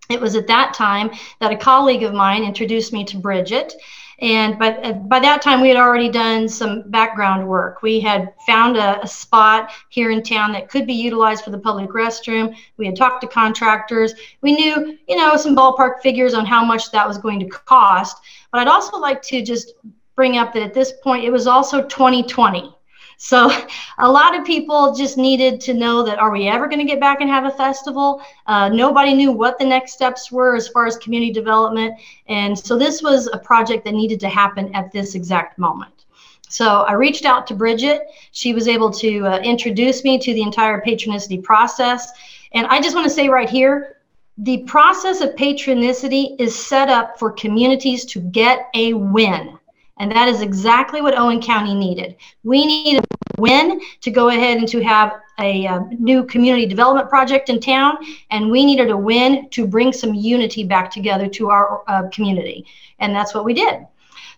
It 0.10 0.20
was 0.20 0.36
at 0.36 0.48
that 0.48 0.74
time 0.74 1.12
that 1.40 1.52
a 1.52 1.58
colleague 1.58 2.02
of 2.02 2.14
mine 2.14 2.44
introduced 2.44 2.92
me 2.92 3.06
to 3.06 3.18
Bridget. 3.18 3.76
And 4.22 4.58
by, 4.58 4.92
by 4.92 5.20
that 5.20 5.42
time, 5.42 5.62
we 5.62 5.70
had 5.70 5.78
already 5.78 6.10
done 6.10 6.50
some 6.50 6.90
background 6.90 7.48
work. 7.48 7.82
We 7.82 8.00
had 8.00 8.34
found 8.46 8.76
a, 8.76 9.02
a, 9.04 9.08
spot 9.08 9.72
here 9.90 10.12
in 10.12 10.24
town 10.24 10.52
that 10.54 10.68
could 10.68 10.86
be 10.86 10.94
utilized 10.94 11.44
for 11.44 11.52
the 11.52 11.60
public 11.60 11.92
restroom. 11.92 12.54
We 12.78 12.88
had 12.88 12.98
talked 12.98 13.22
to 13.22 13.28
contractors. 13.28 14.14
We 14.42 14.54
knew, 14.54 14.98
you 15.08 15.16
know, 15.16 15.38
some 15.38 15.56
ballpark 15.56 16.02
figures 16.02 16.34
on 16.34 16.46
how 16.46 16.66
much 16.66 16.92
that 16.92 17.08
was 17.08 17.18
going 17.18 17.40
to 17.40 17.48
cost. 17.48 18.18
But 18.52 18.62
I'd 18.62 18.68
also 18.68 18.98
like 18.98 19.22
to 19.24 19.42
just 19.42 19.74
bring 20.16 20.38
up 20.38 20.54
that 20.54 20.64
at 20.64 20.74
this 20.74 20.92
point, 21.04 21.24
it 21.24 21.32
was 21.32 21.48
also 21.48 21.84
2020. 21.84 22.76
So 23.22 23.52
a 24.00 24.10
lot 24.10 24.36
of 24.36 24.46
people 24.46 24.96
just 24.96 25.18
needed 25.18 25.62
to 25.62 25.74
know 25.74 26.02
that 26.04 26.18
are 26.18 26.32
we 26.32 26.48
ever 26.48 26.68
going 26.68 26.80
to 26.80 26.86
get 26.86 27.00
back 27.00 27.22
and 27.22 27.30
have 27.30 27.46
a 27.46 27.52
festival? 27.52 28.22
Uh, 28.48 28.70
nobody 28.70 29.14
knew 29.14 29.32
what 29.32 29.60
the 29.60 29.66
next 29.66 29.92
steps 29.92 30.32
were 30.32 30.56
as 30.56 30.68
far 30.70 30.88
as 30.88 30.98
community 30.98 31.32
development. 31.32 32.00
And 32.28 32.58
so 32.58 32.78
this 32.78 33.04
was 33.04 33.30
a 33.32 33.38
project 33.38 33.86
that 33.86 33.94
needed 33.94 34.20
to 34.22 34.30
happen 34.30 34.74
at 34.74 34.92
this 34.92 35.14
exact 35.14 35.60
moment. 35.60 36.06
So 36.48 36.82
I 36.82 36.94
reached 36.94 37.26
out 37.26 37.46
to 37.48 37.54
Bridget. 37.54 38.08
She 38.32 38.54
was 38.54 38.68
able 38.68 38.90
to 38.92 39.28
uh, 39.28 39.40
introduce 39.40 40.04
me 40.04 40.18
to 40.18 40.34
the 40.34 40.42
entire 40.42 40.82
patronicity 40.82 41.44
process. 41.44 42.12
And 42.54 42.66
I 42.68 42.82
just 42.82 42.96
want 42.96 43.06
to 43.06 43.14
say 43.14 43.30
right 43.30 43.50
here, 43.50 43.98
the 44.40 44.60
process 44.60 45.20
of 45.20 45.36
patronicity 45.36 46.40
is 46.40 46.58
set 46.58 46.88
up 46.88 47.20
for 47.20 47.32
communities 47.32 48.06
to 48.06 48.22
get 48.22 48.70
a 48.74 48.94
win. 48.94 49.59
And 50.00 50.12
that 50.12 50.30
is 50.30 50.42
exactly 50.42 51.02
what 51.02 51.18
Owen 51.18 51.42
County 51.42 51.76
needed. 51.76 52.16
We 52.44 52.66
needed 52.66 53.04
a 53.04 53.42
win 53.42 53.82
to 54.02 54.12
go 54.12 54.30
ahead 54.30 54.58
and 54.58 54.68
to 54.70 54.82
have 54.82 55.20
a 55.40 55.68
uh, 55.68 55.82
new 56.00 56.24
community 56.26 56.66
development 56.66 57.10
project 57.10 57.50
in 57.50 57.60
town, 57.60 57.98
and 58.32 58.50
we 58.50 58.66
needed 58.66 58.90
a 58.90 58.98
win 58.98 59.50
to 59.50 59.68
bring 59.68 59.92
some 59.94 60.14
unity 60.14 60.64
back 60.64 60.90
together 60.90 61.28
to 61.28 61.50
our 61.50 61.84
uh, 61.88 62.08
community. 62.10 62.66
And 63.00 63.14
that's 63.14 63.34
what 63.34 63.46
we 63.46 63.54
did. 63.54 63.86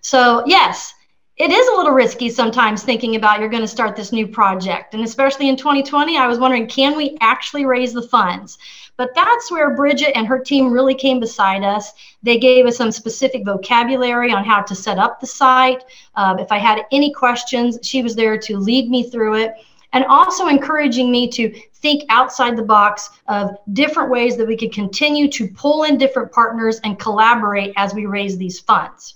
So, 0.01 0.43
yes, 0.45 0.93
it 1.41 1.51
is 1.51 1.67
a 1.69 1.75
little 1.75 1.93
risky 1.93 2.29
sometimes 2.29 2.83
thinking 2.83 3.15
about 3.15 3.39
you're 3.39 3.49
going 3.49 3.63
to 3.63 3.67
start 3.67 3.95
this 3.95 4.11
new 4.11 4.27
project. 4.27 4.93
And 4.93 5.03
especially 5.03 5.49
in 5.49 5.57
2020, 5.57 6.15
I 6.15 6.27
was 6.27 6.37
wondering 6.37 6.67
can 6.67 6.95
we 6.95 7.17
actually 7.19 7.65
raise 7.65 7.93
the 7.93 8.03
funds? 8.03 8.59
But 8.95 9.15
that's 9.15 9.49
where 9.49 9.75
Bridget 9.75 10.15
and 10.15 10.27
her 10.27 10.37
team 10.37 10.71
really 10.71 10.93
came 10.93 11.19
beside 11.19 11.63
us. 11.63 11.93
They 12.21 12.37
gave 12.37 12.67
us 12.67 12.77
some 12.77 12.91
specific 12.91 13.43
vocabulary 13.43 14.31
on 14.31 14.43
how 14.43 14.61
to 14.61 14.75
set 14.75 14.99
up 14.99 15.19
the 15.19 15.25
site. 15.25 15.83
Um, 16.13 16.37
if 16.37 16.51
I 16.51 16.59
had 16.59 16.85
any 16.91 17.11
questions, 17.11 17.79
she 17.81 18.03
was 18.03 18.15
there 18.15 18.37
to 18.37 18.57
lead 18.59 18.91
me 18.91 19.09
through 19.09 19.37
it 19.37 19.55
and 19.93 20.05
also 20.05 20.47
encouraging 20.47 21.11
me 21.11 21.27
to 21.29 21.59
think 21.73 22.03
outside 22.09 22.55
the 22.55 22.61
box 22.61 23.09
of 23.27 23.57
different 23.73 24.11
ways 24.11 24.37
that 24.37 24.47
we 24.47 24.55
could 24.55 24.71
continue 24.71 25.27
to 25.31 25.47
pull 25.47 25.85
in 25.85 25.97
different 25.97 26.31
partners 26.31 26.79
and 26.83 26.99
collaborate 26.99 27.73
as 27.77 27.95
we 27.95 28.05
raise 28.05 28.37
these 28.37 28.59
funds. 28.59 29.15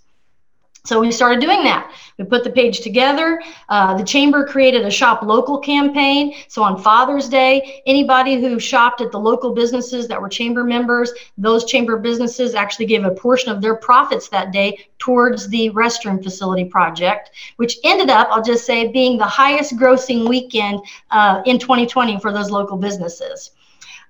So 0.85 0.99
we 0.99 1.11
started 1.11 1.41
doing 1.41 1.63
that. 1.63 1.91
We 2.19 2.25
put 2.25 2.43
the 2.43 2.51
page 2.51 2.81
together. 2.81 3.41
Uh, 3.69 3.97
the 3.97 4.03
chamber 4.03 4.45
created 4.45 4.85
a 4.85 4.91
shop 4.91 5.23
local 5.23 5.57
campaign. 5.57 6.35
So 6.47 6.61
on 6.61 6.81
Father's 6.81 7.27
Day, 7.27 7.81
anybody 7.87 8.39
who 8.39 8.59
shopped 8.59 9.01
at 9.01 9.11
the 9.11 9.19
local 9.19 9.53
businesses 9.53 10.07
that 10.07 10.21
were 10.21 10.29
chamber 10.29 10.63
members, 10.63 11.11
those 11.39 11.65
chamber 11.65 11.97
businesses 11.97 12.53
actually 12.53 12.85
gave 12.85 13.03
a 13.03 13.11
portion 13.11 13.51
of 13.51 13.61
their 13.61 13.75
profits 13.75 14.29
that 14.29 14.51
day 14.51 14.87
towards 14.99 15.47
the 15.49 15.71
restroom 15.71 16.23
facility 16.23 16.65
project, 16.65 17.31
which 17.57 17.77
ended 17.83 18.11
up, 18.11 18.27
I'll 18.29 18.43
just 18.43 18.65
say, 18.65 18.87
being 18.91 19.17
the 19.17 19.25
highest 19.25 19.77
grossing 19.77 20.29
weekend 20.29 20.81
uh, 21.09 21.41
in 21.45 21.57
2020 21.57 22.19
for 22.19 22.31
those 22.31 22.51
local 22.51 22.77
businesses. 22.77 23.51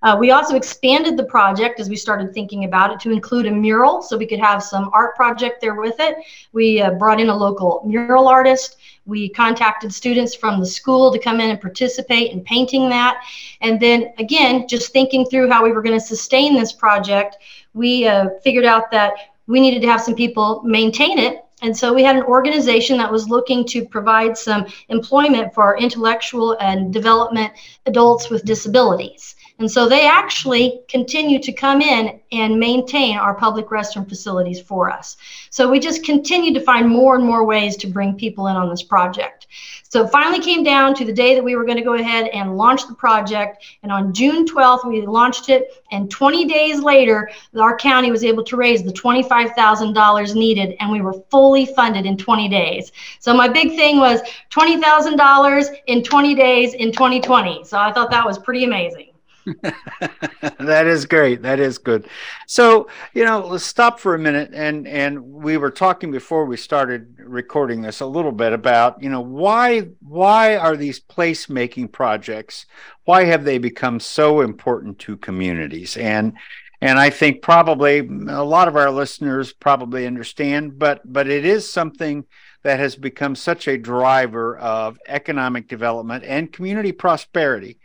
Uh, 0.06 0.16
we 0.16 0.30
also 0.30 0.56
expanded 0.56 1.18
the 1.18 1.24
project 1.24 1.80
as 1.80 1.90
we 1.90 1.96
started 1.96 2.32
thinking 2.32 2.66
about 2.66 2.92
it 2.92 3.00
to 3.00 3.10
include 3.10 3.48
a 3.48 3.52
mural 3.52 4.04
so 4.04 4.16
we 4.16 4.28
could 4.28 4.40
have 4.40 4.62
some 4.62 4.92
art 4.94 5.16
project 5.16 5.60
there 5.60 5.74
with 5.74 5.96
it. 5.98 6.18
We 6.54 6.80
uh, 6.80 6.92
brought 6.92 7.20
in 7.20 7.30
a 7.30 7.36
local 7.36 7.82
mural 7.88 8.28
artist. 8.28 8.78
We 9.08 9.30
contacted 9.30 9.92
students 9.92 10.36
from 10.36 10.60
the 10.60 10.66
school 10.68 11.12
to 11.12 11.18
come 11.18 11.40
in 11.40 11.50
and 11.50 11.60
participate 11.60 12.32
in 12.32 12.42
painting 12.42 12.88
that. 12.90 13.24
And 13.62 13.80
then 13.80 14.14
again, 14.20 14.68
just 14.68 14.94
thinking 14.94 15.26
through 15.26 15.50
how 15.50 15.64
we 15.64 15.72
were 15.72 15.82
going 15.82 16.00
to 16.00 16.06
sustain 16.06 16.54
this 16.54 16.72
project, 16.72 17.38
we 17.74 18.08
uh, 18.08 18.30
figured 18.44 18.66
out 18.66 18.92
that 18.92 19.14
we 19.48 19.60
needed 19.60 19.82
to 19.82 19.88
have 19.88 20.02
some 20.02 20.14
people 20.14 20.62
maintain 20.64 21.18
it 21.18 21.46
and 21.62 21.76
so 21.76 21.94
we 21.94 22.04
had 22.04 22.18
an 22.18 22.24
organization 22.24 22.98
that 22.98 23.12
was 23.12 23.30
looking 23.30 23.66
to 23.68 23.86
provide 23.86 24.38
some 24.38 24.66
employment 24.90 25.54
for 25.54 25.64
our 25.64 25.78
intellectual 25.78 26.58
and 26.60 26.94
development 26.94 27.54
adults 27.86 28.30
with 28.30 28.44
disabilities. 28.44 29.36
And 29.58 29.72
so 29.72 29.88
they 29.88 30.06
actually 30.06 30.82
continue 30.90 31.40
to 31.40 31.54
come 31.54 31.82
in 31.82 32.20
and 32.34 32.60
maintain 32.60 33.18
our 33.18 33.34
public 33.34 33.68
restroom 33.68 34.08
facilities 34.08 34.60
for 34.60 34.92
us. 34.92 35.16
So 35.50 35.70
we 35.70 35.80
just 35.80 36.04
continue 36.04 36.54
to 36.54 36.60
find 36.60 36.90
more 36.90 37.16
and 37.16 37.24
more 37.24 37.46
ways 37.46 37.78
to 37.78 37.88
bring 37.88 38.16
people 38.16 38.48
in 38.48 38.58
on 38.58 38.70
this 38.70 38.84
project. 38.84 39.48
So 39.88 40.04
it 40.04 40.12
finally 40.12 40.42
came 40.42 40.62
down 40.62 40.94
to 40.96 41.06
the 41.06 41.14
day 41.14 41.36
that 41.36 41.44
we 41.44 41.56
were 41.56 41.64
going 41.64 41.78
to 41.78 41.84
go 41.84 41.94
ahead 41.94 42.28
and 42.34 42.58
launch 42.58 42.86
the 42.86 42.96
project. 42.96 43.64
And 43.82 43.94
on 43.94 44.14
June 44.14 44.46
12th, 44.46 44.86
we 44.86 45.06
launched 45.06 45.48
it. 45.48 45.72
And 45.90 46.12
20 46.12 46.46
days 46.48 46.82
later, 46.82 47.30
our 47.58 47.78
county 47.78 48.12
was 48.12 48.26
able 48.26 48.44
to 48.44 48.58
raise 48.58 48.84
the 48.84 48.92
$25,000 48.92 50.36
needed, 50.36 50.76
and 50.82 50.92
we 50.92 51.00
were 51.00 51.14
fully 51.32 51.66
funded 51.66 52.06
in 52.06 52.18
20 52.18 52.50
days. 52.50 52.92
So 53.22 53.34
my 53.34 53.48
big 53.48 53.78
thing 53.78 54.00
was 54.00 54.20
$20,000 54.52 55.76
in 55.88 56.04
20 56.04 56.36
days 56.36 56.74
in 56.74 56.92
2020. 56.92 57.64
So 57.64 57.80
I 57.80 57.94
thought 57.94 58.12
that 58.12 58.26
was 58.26 58.38
pretty 58.38 58.66
amazing. 58.66 59.15
that 60.60 60.88
is 60.88 61.06
great. 61.06 61.42
That 61.42 61.60
is 61.60 61.78
good. 61.78 62.08
So, 62.48 62.88
you 63.14 63.26
know, 63.26 63.46
let's 63.46 63.64
stop 63.64 64.00
for 64.00 64.16
a 64.16 64.20
minute 64.20 64.52
and 64.54 64.88
and 64.88 65.24
we 65.24 65.58
were 65.58 65.72
talking 65.72 66.12
before 66.12 66.46
we 66.46 66.58
started 66.58 67.16
recording 67.20 67.82
this 67.82 68.00
a 68.00 68.06
little 68.06 68.32
bit 68.32 68.54
about, 68.54 69.02
you 69.02 69.10
know, 69.10 69.22
why 69.22 69.82
why 70.02 70.58
are 70.58 70.76
these 70.76 71.00
placemaking 71.00 71.92
projects 71.92 72.66
why 73.06 73.26
have 73.26 73.44
they 73.44 73.60
become 73.60 74.00
so 74.00 74.42
important 74.42 75.00
to 75.00 75.16
communities? 75.18 75.96
And 75.96 76.34
and 76.82 77.00
I 77.00 77.10
think 77.10 77.42
probably 77.42 78.00
a 78.00 78.44
lot 78.44 78.68
of 78.68 78.76
our 78.76 78.92
listeners 78.92 79.54
probably 79.54 80.06
understand, 80.06 80.78
but 80.78 81.02
but 81.06 81.28
it 81.28 81.46
is 81.46 81.72
something 81.72 82.26
that 82.64 82.80
has 82.80 82.96
become 82.96 83.36
such 83.36 83.68
a 83.68 83.78
driver 83.78 84.58
of 84.58 84.98
economic 85.08 85.68
development 85.68 86.24
and 86.24 86.52
community 86.52 86.92
prosperity 86.92 87.78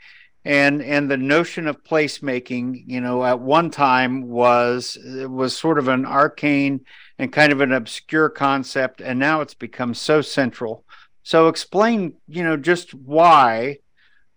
and 0.44 0.83
and 0.83 1.11
the 1.11 1.16
notion 1.16 1.66
of 1.66 1.85
placemaking 1.85 2.83
you 2.87 3.00
know 3.00 3.24
at 3.24 3.40
one 3.40 3.70
time 3.70 4.29
was 4.29 4.96
was 5.05 5.57
sort 5.57 5.79
of 5.79 5.88
an 5.88 6.07
arcane 6.07 6.81
and 7.18 7.33
kind 7.33 7.53
of 7.53 7.61
an 7.61 7.72
obscure 7.72 8.31
concept 8.31 9.00
and 9.00 9.18
now 9.18 9.40
it's 9.40 9.55
become 9.55 9.92
so 9.94 10.22
central. 10.22 10.85
So 11.22 11.48
explain 11.48 12.14
you 12.26 12.42
know 12.42 12.57
just 12.57 12.94
why 12.94 13.79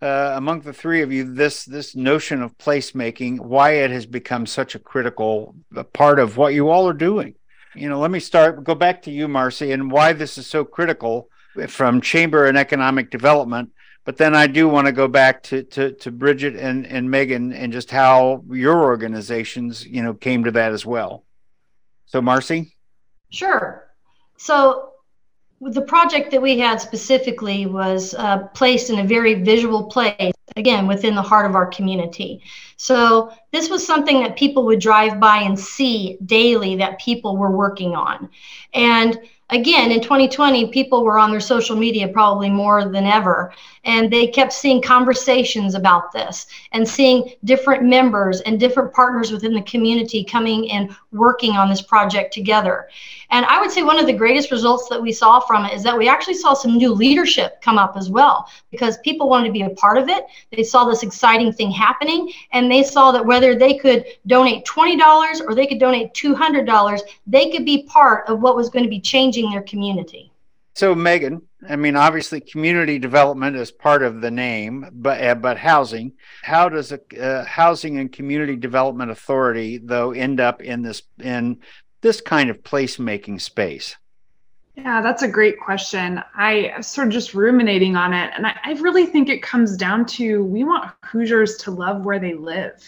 uh, 0.02 0.34
among 0.36 0.62
the 0.62 0.74
three 0.74 1.02
of 1.02 1.14
you 1.14 1.34
this 1.34 1.64
this 1.64 1.96
notion 1.96 2.42
of 2.42 2.58
placemaking 2.58 3.40
why 3.40 3.72
it 3.72 3.92
has 3.92 4.06
become 4.06 4.46
such 4.46 4.76
a 4.76 4.80
critical 4.80 5.56
part 5.94 6.20
of 6.20 6.36
what 6.36 6.54
you 6.54 6.70
all 6.70 6.88
are 6.88 6.94
doing. 6.94 7.36
You 7.76 7.88
know 7.88 8.00
let 8.00 8.12
me 8.12 8.20
start 8.20 8.66
go 8.66 8.76
back 8.76 9.04
to 9.04 9.12
you 9.12 9.30
Marce 9.30 9.74
and 9.74 9.90
why 9.90 10.12
this 10.12 10.38
is 10.38 10.48
so 10.48 10.66
critical 10.66 11.30
from 11.70 12.02
chamber 12.02 12.46
and 12.46 12.58
economic 12.58 13.10
development 13.10 13.70
but 14.06 14.18
then 14.18 14.36
I 14.36 14.48
do 14.48 14.68
want 14.68 14.88
to 14.88 14.94
go 14.94 15.08
back 15.08 15.44
to, 15.44 15.64
to, 15.64 15.92
to 15.94 16.12
Bridget 16.12 16.56
and, 16.56 16.86
and 16.86 17.10
Meagan 17.10 17.54
and 17.54 17.72
just 17.72 17.90
how 17.90 18.44
your 18.50 18.84
organizations, 18.84 19.86
you 19.86 20.02
know, 20.02 20.14
came 20.14 20.44
to 20.44 20.52
that 20.52 20.72
as 20.72 20.86
well. 20.86 21.24
So 22.06 22.22
Marce? 22.22 22.72
Sure. 23.30 23.90
So 24.38 24.90
the 25.62 25.82
project 25.82 26.32
that 26.32 26.42
we 26.42 26.60
had 26.60 26.82
specifically 26.82 27.66
was 27.66 28.14
uh, 28.16 28.40
placed 28.54 28.90
in 28.90 29.00
a 29.00 29.04
very 29.04 29.36
visual 29.36 29.86
place, 29.86 30.34
again, 30.58 30.88
within 30.88 31.16
the 31.16 31.22
heart 31.22 31.46
of 31.46 31.56
our 31.56 31.68
community. 31.68 32.42
So 32.76 33.32
this 33.52 33.70
was 33.70 33.86
something 33.86 34.22
that 34.22 34.36
people 34.36 34.66
would 34.66 34.80
drive 34.80 35.20
by 35.20 35.38
and 35.38 35.58
see 35.58 36.18
daily 36.26 36.76
that 36.76 37.00
people 37.00 37.38
were 37.38 37.52
working 37.52 37.96
on. 37.96 38.30
And 38.74 39.18
again, 39.54 39.92
in 39.92 40.02
2020, 40.02 40.68
people 40.68 41.04
were 41.04 41.18
on 41.18 41.32
their 41.32 41.40
social 41.40 41.76
media 41.76 42.08
probably 42.08 42.50
more 42.50 42.90
than 42.90 43.06
ever, 43.06 43.54
and 43.84 44.12
they 44.12 44.28
kept 44.28 44.52
seeing 44.52 44.82
conversations 44.82 45.76
about 45.76 46.12
this 46.12 46.48
and 46.72 46.88
seeing 46.88 47.34
different 47.44 47.84
members 47.84 48.42
and 48.42 48.60
different 48.60 48.94
partners 48.94 49.32
within 49.32 49.54
the 49.54 49.62
community 49.62 50.24
coming 50.24 50.70
and 50.72 50.96
working 51.12 51.52
on 51.52 51.70
this 51.70 51.82
project 51.82 52.34
together. 52.34 52.88
And 53.34 53.48
I 53.48 53.60
would 53.60 53.72
say 53.72 53.82
one 53.82 53.98
of 53.98 54.06
the 54.06 54.14
greatest 54.14 54.52
results 54.52 54.88
that 54.90 55.02
we 55.02 55.12
saw 55.12 55.40
from 55.40 55.66
it 55.66 55.74
is 55.74 55.82
that 55.82 55.98
we 55.98 56.08
actually 56.08 56.36
saw 56.36 56.54
some 56.54 56.78
new 56.78 56.94
leadership 56.94 57.60
come 57.64 57.80
up 57.80 57.98
as 57.98 58.08
well 58.08 58.48
because 58.70 59.00
people 59.00 59.28
wanted 59.28 59.48
to 59.48 59.52
be 59.52 59.64
a 59.64 59.72
part 59.72 59.98
of 59.98 60.08
it. 60.08 60.28
They 60.52 60.62
saw 60.62 60.86
this 60.86 61.02
exciting 61.02 61.52
thing 61.52 61.72
happening, 61.72 62.32
and 62.52 62.72
they 62.72 62.84
saw 62.84 63.12
that 63.12 63.26
whether 63.26 63.56
they 63.56 63.76
could 63.76 64.06
donate 64.28 64.66
$20 64.66 65.42
or 65.48 65.56
they 65.56 65.66
could 65.66 65.80
donate 65.80 66.14
$200, 66.14 67.00
they 67.26 67.50
could 67.50 67.66
be 67.66 67.86
part 67.86 68.30
of 68.30 68.40
what 68.40 68.56
was 68.56 68.70
going 68.70 68.84
to 68.84 68.90
be 68.90 69.02
changing 69.02 69.50
their 69.50 69.64
community. 69.64 70.32
So, 70.76 70.96
Meagan, 70.96 71.44
I 71.70 71.76
mean, 71.76 71.96
obviously, 71.96 72.42
community 72.42 72.98
development 72.98 73.56
is 73.56 73.72
part 73.72 74.02
of 74.02 74.22
the 74.22 74.32
name, 74.32 74.90
but 74.92 75.24
uh, 75.24 75.36
but 75.36 75.58
housing. 75.58 76.14
How 76.42 76.68
does 76.68 76.92
a 76.92 77.00
uh, 77.22 77.46
housing 77.46 78.00
and 78.00 78.12
community 78.12 78.56
development 78.56 79.12
authority, 79.12 79.78
though, 79.78 80.12
end 80.12 80.40
up 80.40 80.62
in 80.64 80.82
this 80.82 81.04
in 81.20 81.60
this 82.04 82.22
kind 82.22 82.52
of 82.52 82.62
placemaking 82.62 83.42
space? 83.42 83.96
Yeah, 84.76 85.02
that's 85.02 85.24
a 85.24 85.28
great 85.28 85.60
question. 85.60 86.22
I 86.36 86.80
sort 86.82 87.08
of 87.08 87.14
just 87.14 87.34
ruminating 87.34 87.96
on 87.96 88.14
it, 88.14 88.32
and 88.36 88.46
I, 88.46 88.58
I 88.64 88.74
really 88.74 89.08
think 89.08 89.30
it 89.30 89.42
comes 89.42 89.76
down 89.76 90.06
to 90.18 90.44
we 90.46 90.64
want 90.64 90.92
Hoosiers 91.04 91.58
to 91.58 91.72
love 91.72 92.06
where 92.06 92.20
they 92.20 92.36
live. 92.36 92.84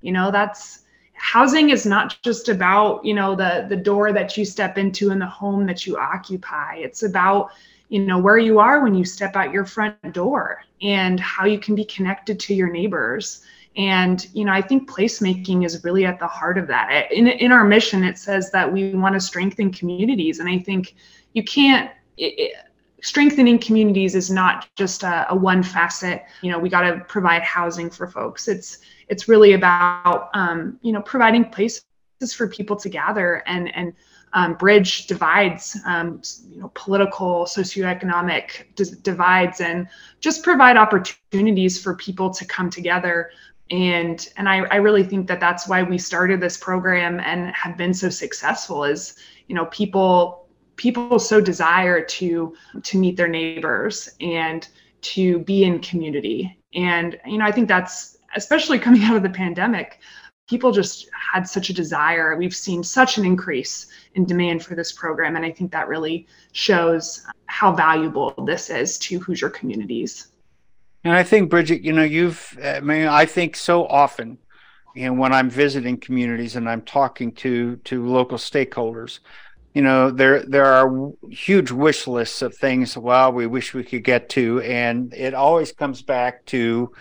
You 0.00 0.12
know, 0.12 0.30
that's 0.30 0.84
housing 1.14 1.70
is 1.70 1.86
not 1.86 2.20
just 2.22 2.48
about 2.48 3.04
you 3.04 3.14
know 3.14 3.34
the 3.34 3.66
the 3.68 3.76
door 3.76 4.12
that 4.12 4.36
you 4.36 4.44
step 4.44 4.76
into 4.76 5.10
and 5.10 5.20
the 5.20 5.26
home 5.26 5.64
that 5.64 5.86
you 5.86 5.96
occupy 5.96 6.74
it's 6.74 7.02
about 7.02 7.50
you 7.88 8.00
know 8.00 8.18
where 8.18 8.36
you 8.36 8.58
are 8.58 8.82
when 8.82 8.94
you 8.94 9.04
step 9.04 9.36
out 9.36 9.52
your 9.52 9.64
front 9.64 9.96
door 10.12 10.62
and 10.82 11.20
how 11.20 11.46
you 11.46 11.58
can 11.58 11.74
be 11.74 11.84
connected 11.84 12.38
to 12.40 12.52
your 12.54 12.70
neighbors 12.70 13.44
and 13.76 14.28
you 14.32 14.44
know 14.44 14.52
i 14.52 14.62
think 14.62 14.88
placemaking 14.88 15.64
is 15.64 15.82
really 15.84 16.04
at 16.04 16.18
the 16.18 16.26
heart 16.26 16.58
of 16.58 16.66
that. 16.68 17.10
In, 17.10 17.26
in 17.26 17.52
our 17.52 17.64
mission 17.64 18.04
it 18.04 18.18
says 18.18 18.50
that 18.52 18.72
we 18.72 18.94
want 18.94 19.14
to 19.14 19.20
strengthen 19.20 19.72
communities 19.72 20.38
and 20.38 20.48
i 20.48 20.58
think 20.58 20.94
you 21.32 21.42
can't 21.42 21.90
it, 22.16 22.54
strengthening 23.04 23.58
communities 23.58 24.14
is 24.14 24.30
not 24.30 24.66
just 24.76 25.02
a, 25.02 25.26
a 25.30 25.36
one 25.36 25.62
facet 25.62 26.24
you 26.40 26.50
know 26.50 26.58
we 26.58 26.70
got 26.70 26.82
to 26.82 27.00
provide 27.06 27.42
housing 27.42 27.90
for 27.90 28.06
folks. 28.06 28.48
It's 28.48 28.78
it's 29.08 29.28
really 29.28 29.52
about 29.52 30.30
um, 30.34 30.78
you 30.82 30.92
know 30.92 31.02
providing 31.02 31.44
places 31.44 31.84
for 32.34 32.48
people 32.48 32.76
to 32.76 32.88
gather 32.88 33.42
and 33.46 33.74
and 33.76 33.92
um, 34.34 34.54
bridge 34.54 35.06
divides, 35.06 35.78
um, 35.86 36.20
you 36.50 36.60
know, 36.60 36.70
political, 36.74 37.44
socioeconomic 37.44 39.02
divides, 39.02 39.60
and 39.60 39.88
just 40.20 40.42
provide 40.42 40.76
opportunities 40.76 41.80
for 41.80 41.94
people 41.94 42.30
to 42.30 42.44
come 42.44 42.68
together. 42.68 43.30
And 43.70 44.28
and 44.36 44.48
I, 44.48 44.64
I 44.64 44.76
really 44.76 45.04
think 45.04 45.28
that 45.28 45.40
that's 45.40 45.68
why 45.68 45.84
we 45.84 45.98
started 45.98 46.40
this 46.40 46.56
program 46.56 47.20
and 47.20 47.54
have 47.54 47.76
been 47.76 47.94
so 47.94 48.10
successful. 48.10 48.84
Is 48.84 49.16
you 49.46 49.54
know 49.54 49.66
people 49.66 50.48
people 50.76 51.20
so 51.20 51.40
desire 51.40 52.04
to 52.04 52.54
to 52.82 52.98
meet 52.98 53.16
their 53.16 53.28
neighbors 53.28 54.10
and 54.20 54.68
to 55.02 55.38
be 55.40 55.62
in 55.62 55.78
community. 55.78 56.58
And 56.74 57.18
you 57.24 57.38
know 57.38 57.44
I 57.44 57.52
think 57.52 57.68
that's 57.68 58.18
especially 58.34 58.80
coming 58.80 59.04
out 59.04 59.16
of 59.16 59.22
the 59.22 59.30
pandemic 59.30 60.00
people 60.48 60.72
just 60.72 61.08
had 61.32 61.48
such 61.48 61.70
a 61.70 61.72
desire. 61.72 62.36
We've 62.36 62.54
seen 62.54 62.82
such 62.82 63.18
an 63.18 63.24
increase 63.24 63.86
in 64.14 64.24
demand 64.24 64.64
for 64.64 64.74
this 64.74 64.92
program. 64.92 65.36
And 65.36 65.44
I 65.44 65.50
think 65.50 65.72
that 65.72 65.88
really 65.88 66.26
shows 66.52 67.26
how 67.46 67.72
valuable 67.72 68.34
this 68.46 68.70
is 68.70 68.98
to 68.98 69.18
Hoosier 69.20 69.50
communities. 69.50 70.28
And 71.02 71.14
I 71.14 71.22
think, 71.22 71.50
Bridget, 71.50 71.82
you 71.82 71.92
know, 71.92 72.02
you've, 72.02 72.58
uh, 72.62 72.68
I 72.68 72.80
mean, 72.80 73.06
I 73.06 73.26
think 73.26 73.56
so 73.56 73.86
often, 73.86 74.38
you 74.94 75.06
know, 75.06 75.14
when 75.14 75.32
I'm 75.32 75.50
visiting 75.50 75.98
communities 75.98 76.56
and 76.56 76.68
I'm 76.68 76.82
talking 76.82 77.32
to 77.36 77.76
to 77.76 78.06
local 78.06 78.38
stakeholders, 78.38 79.18
you 79.74 79.82
know, 79.82 80.10
there 80.10 80.44
there 80.44 80.64
are 80.64 81.10
huge 81.30 81.70
wish 81.70 82.06
lists 82.06 82.40
of 82.42 82.56
things. 82.56 82.96
Well, 82.96 83.32
we 83.32 83.46
wish 83.46 83.74
we 83.74 83.84
could 83.84 84.04
get 84.04 84.30
to, 84.30 84.60
and 84.60 85.12
it 85.12 85.34
always 85.34 85.72
comes 85.72 86.00
back 86.00 86.46
to 86.46 86.92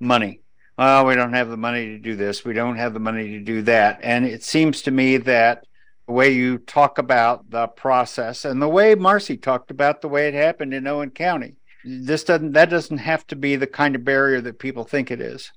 money 0.00 0.40
well, 0.78 1.06
we 1.06 1.14
don't 1.14 1.32
have 1.32 1.48
the 1.48 1.56
money 1.56 1.86
to 1.86 1.98
do 1.98 2.16
this, 2.16 2.44
we 2.44 2.52
don't 2.52 2.76
have 2.76 2.94
the 2.94 3.00
money 3.00 3.30
to 3.30 3.40
do 3.40 3.62
that. 3.62 4.00
And 4.02 4.26
it 4.26 4.42
seems 4.42 4.82
to 4.82 4.90
me 4.90 5.16
that 5.18 5.66
the 6.06 6.12
way 6.12 6.30
you 6.32 6.58
talk 6.58 6.98
about 6.98 7.50
the 7.50 7.66
process 7.66 8.44
and 8.44 8.60
the 8.60 8.68
way 8.68 8.94
Marce 8.94 9.40
talked 9.40 9.70
about 9.70 10.00
the 10.00 10.08
way 10.08 10.28
it 10.28 10.34
happened 10.34 10.74
in 10.74 10.86
Owen 10.86 11.10
County, 11.10 11.56
this 11.84 12.24
doesn't 12.24 12.52
that 12.52 12.70
doesn't 12.70 12.98
have 12.98 13.26
to 13.28 13.36
be 13.36 13.56
the 13.56 13.66
kind 13.66 13.94
of 13.94 14.04
barrier 14.04 14.40
that 14.40 14.58
people 14.58 14.84
think 14.84 15.10
it 15.10 15.20
is. 15.20 15.50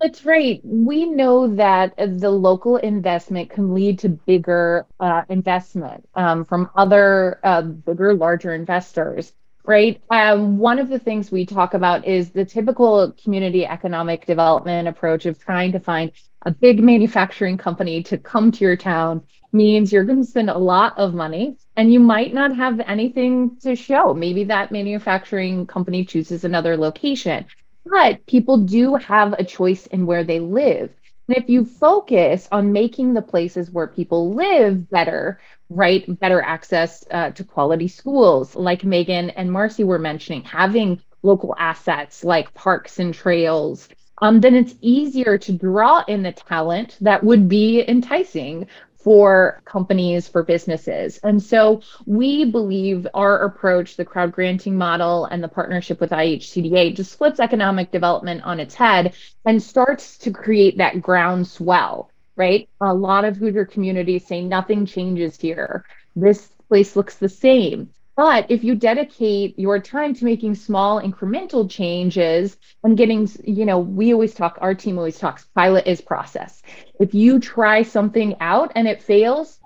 That's 0.00 0.24
right. 0.24 0.60
We 0.62 1.06
know 1.06 1.56
that 1.56 1.94
the 1.96 2.30
local 2.30 2.76
investment 2.76 3.50
can 3.50 3.74
lead 3.74 3.98
to 4.00 4.08
bigger 4.08 4.86
uh, 5.00 5.22
investment 5.28 6.08
um, 6.14 6.44
from 6.44 6.70
other 6.76 7.40
uh, 7.42 7.62
bigger, 7.62 8.14
larger 8.14 8.54
investors 8.54 9.32
right? 9.68 10.00
Um, 10.08 10.56
one 10.56 10.78
of 10.78 10.88
the 10.88 10.98
things 10.98 11.30
we 11.30 11.44
talk 11.44 11.74
about 11.74 12.06
is 12.06 12.30
the 12.30 12.46
typical 12.46 13.12
community 13.22 13.66
economic 13.66 14.24
development 14.24 14.88
approach 14.88 15.26
of 15.26 15.38
trying 15.38 15.72
to 15.72 15.78
find 15.78 16.10
a 16.46 16.50
big 16.50 16.82
manufacturing 16.82 17.58
company 17.58 18.02
to 18.04 18.16
come 18.16 18.50
to 18.50 18.64
your 18.64 18.78
town 18.78 19.22
means 19.52 19.92
you're 19.92 20.04
going 20.04 20.22
to 20.22 20.28
spend 20.28 20.48
a 20.48 20.56
lot 20.56 20.96
of 20.96 21.12
money 21.12 21.58
and 21.76 21.92
you 21.92 22.00
might 22.00 22.32
not 22.32 22.56
have 22.56 22.80
anything 22.80 23.58
to 23.60 23.76
show. 23.76 24.14
Maybe 24.14 24.44
that 24.44 24.72
manufacturing 24.72 25.66
company 25.66 26.02
chooses 26.02 26.44
another 26.44 26.74
location, 26.74 27.44
but 27.84 28.24
people 28.24 28.56
do 28.56 28.94
have 28.94 29.34
a 29.34 29.44
choice 29.44 29.86
in 29.88 30.06
where 30.06 30.24
they 30.24 30.40
live. 30.40 30.90
And 31.28 31.36
if 31.36 31.50
you 31.50 31.66
focus 31.66 32.48
on 32.50 32.72
making 32.72 33.12
the 33.12 33.20
places 33.20 33.70
where 33.70 33.86
people 33.86 34.34
live 34.34 34.88
better, 34.88 35.40
right, 35.70 36.18
better 36.20 36.40
access 36.40 37.04
uh, 37.10 37.30
to 37.30 37.44
quality 37.44 37.88
schools, 37.88 38.54
like 38.56 38.84
Meagan 38.84 39.30
and 39.30 39.50
Marce 39.50 39.84
were 39.84 39.98
mentioning, 39.98 40.42
having 40.42 41.00
local 41.22 41.54
assets 41.58 42.24
like 42.24 42.54
parks 42.54 42.98
and 42.98 43.12
trails, 43.12 43.88
um, 44.20 44.40
then 44.40 44.54
it's 44.54 44.74
easier 44.80 45.38
to 45.38 45.52
draw 45.52 46.02
in 46.08 46.22
the 46.22 46.32
talent 46.32 46.96
that 47.00 47.22
would 47.22 47.48
be 47.48 47.88
enticing 47.88 48.66
for 48.96 49.62
companies, 49.64 50.26
for 50.26 50.42
businesses. 50.42 51.18
And 51.22 51.40
so 51.40 51.82
we 52.04 52.44
believe 52.44 53.06
our 53.14 53.44
approach, 53.44 53.96
the 53.96 54.04
crowd 54.04 54.32
granting 54.32 54.76
model 54.76 55.26
and 55.26 55.42
the 55.42 55.48
partnership 55.48 56.00
with 56.00 56.10
IHCDA, 56.10 56.96
just 56.96 57.16
flips 57.16 57.38
economic 57.38 57.92
development 57.92 58.42
on 58.42 58.58
its 58.58 58.74
head 58.74 59.14
and 59.44 59.62
starts 59.62 60.18
to 60.18 60.32
create 60.32 60.78
that 60.78 61.00
groundswell, 61.00 62.10
right? 62.38 62.68
A 62.80 62.94
lot 62.94 63.24
of 63.24 63.36
Hoosier 63.36 63.66
communities 63.66 64.26
say 64.26 64.40
nothing 64.40 64.86
changes 64.86 65.38
here. 65.38 65.84
This 66.16 66.48
place 66.68 66.96
looks 66.96 67.16
the 67.16 67.28
same. 67.28 67.90
But 68.16 68.50
if 68.50 68.64
you 68.64 68.74
dedicate 68.74 69.58
your 69.58 69.78
time 69.78 70.12
to 70.14 70.24
making 70.24 70.56
small 70.56 71.00
incremental 71.00 71.70
changes 71.70 72.56
and 72.82 72.96
getting, 72.96 73.28
you 73.44 73.64
know, 73.64 73.78
we 73.78 74.12
always 74.12 74.34
talk, 74.34 74.58
our 74.60 74.74
team 74.74 74.98
always 74.98 75.18
talks, 75.18 75.44
pilot 75.54 75.86
is 75.86 76.00
process. 76.00 76.62
If 76.98 77.14
you 77.14 77.38
try 77.38 77.82
something 77.82 78.34
out 78.40 78.72
and 78.74 78.88
it 78.88 79.02
fails. 79.02 79.60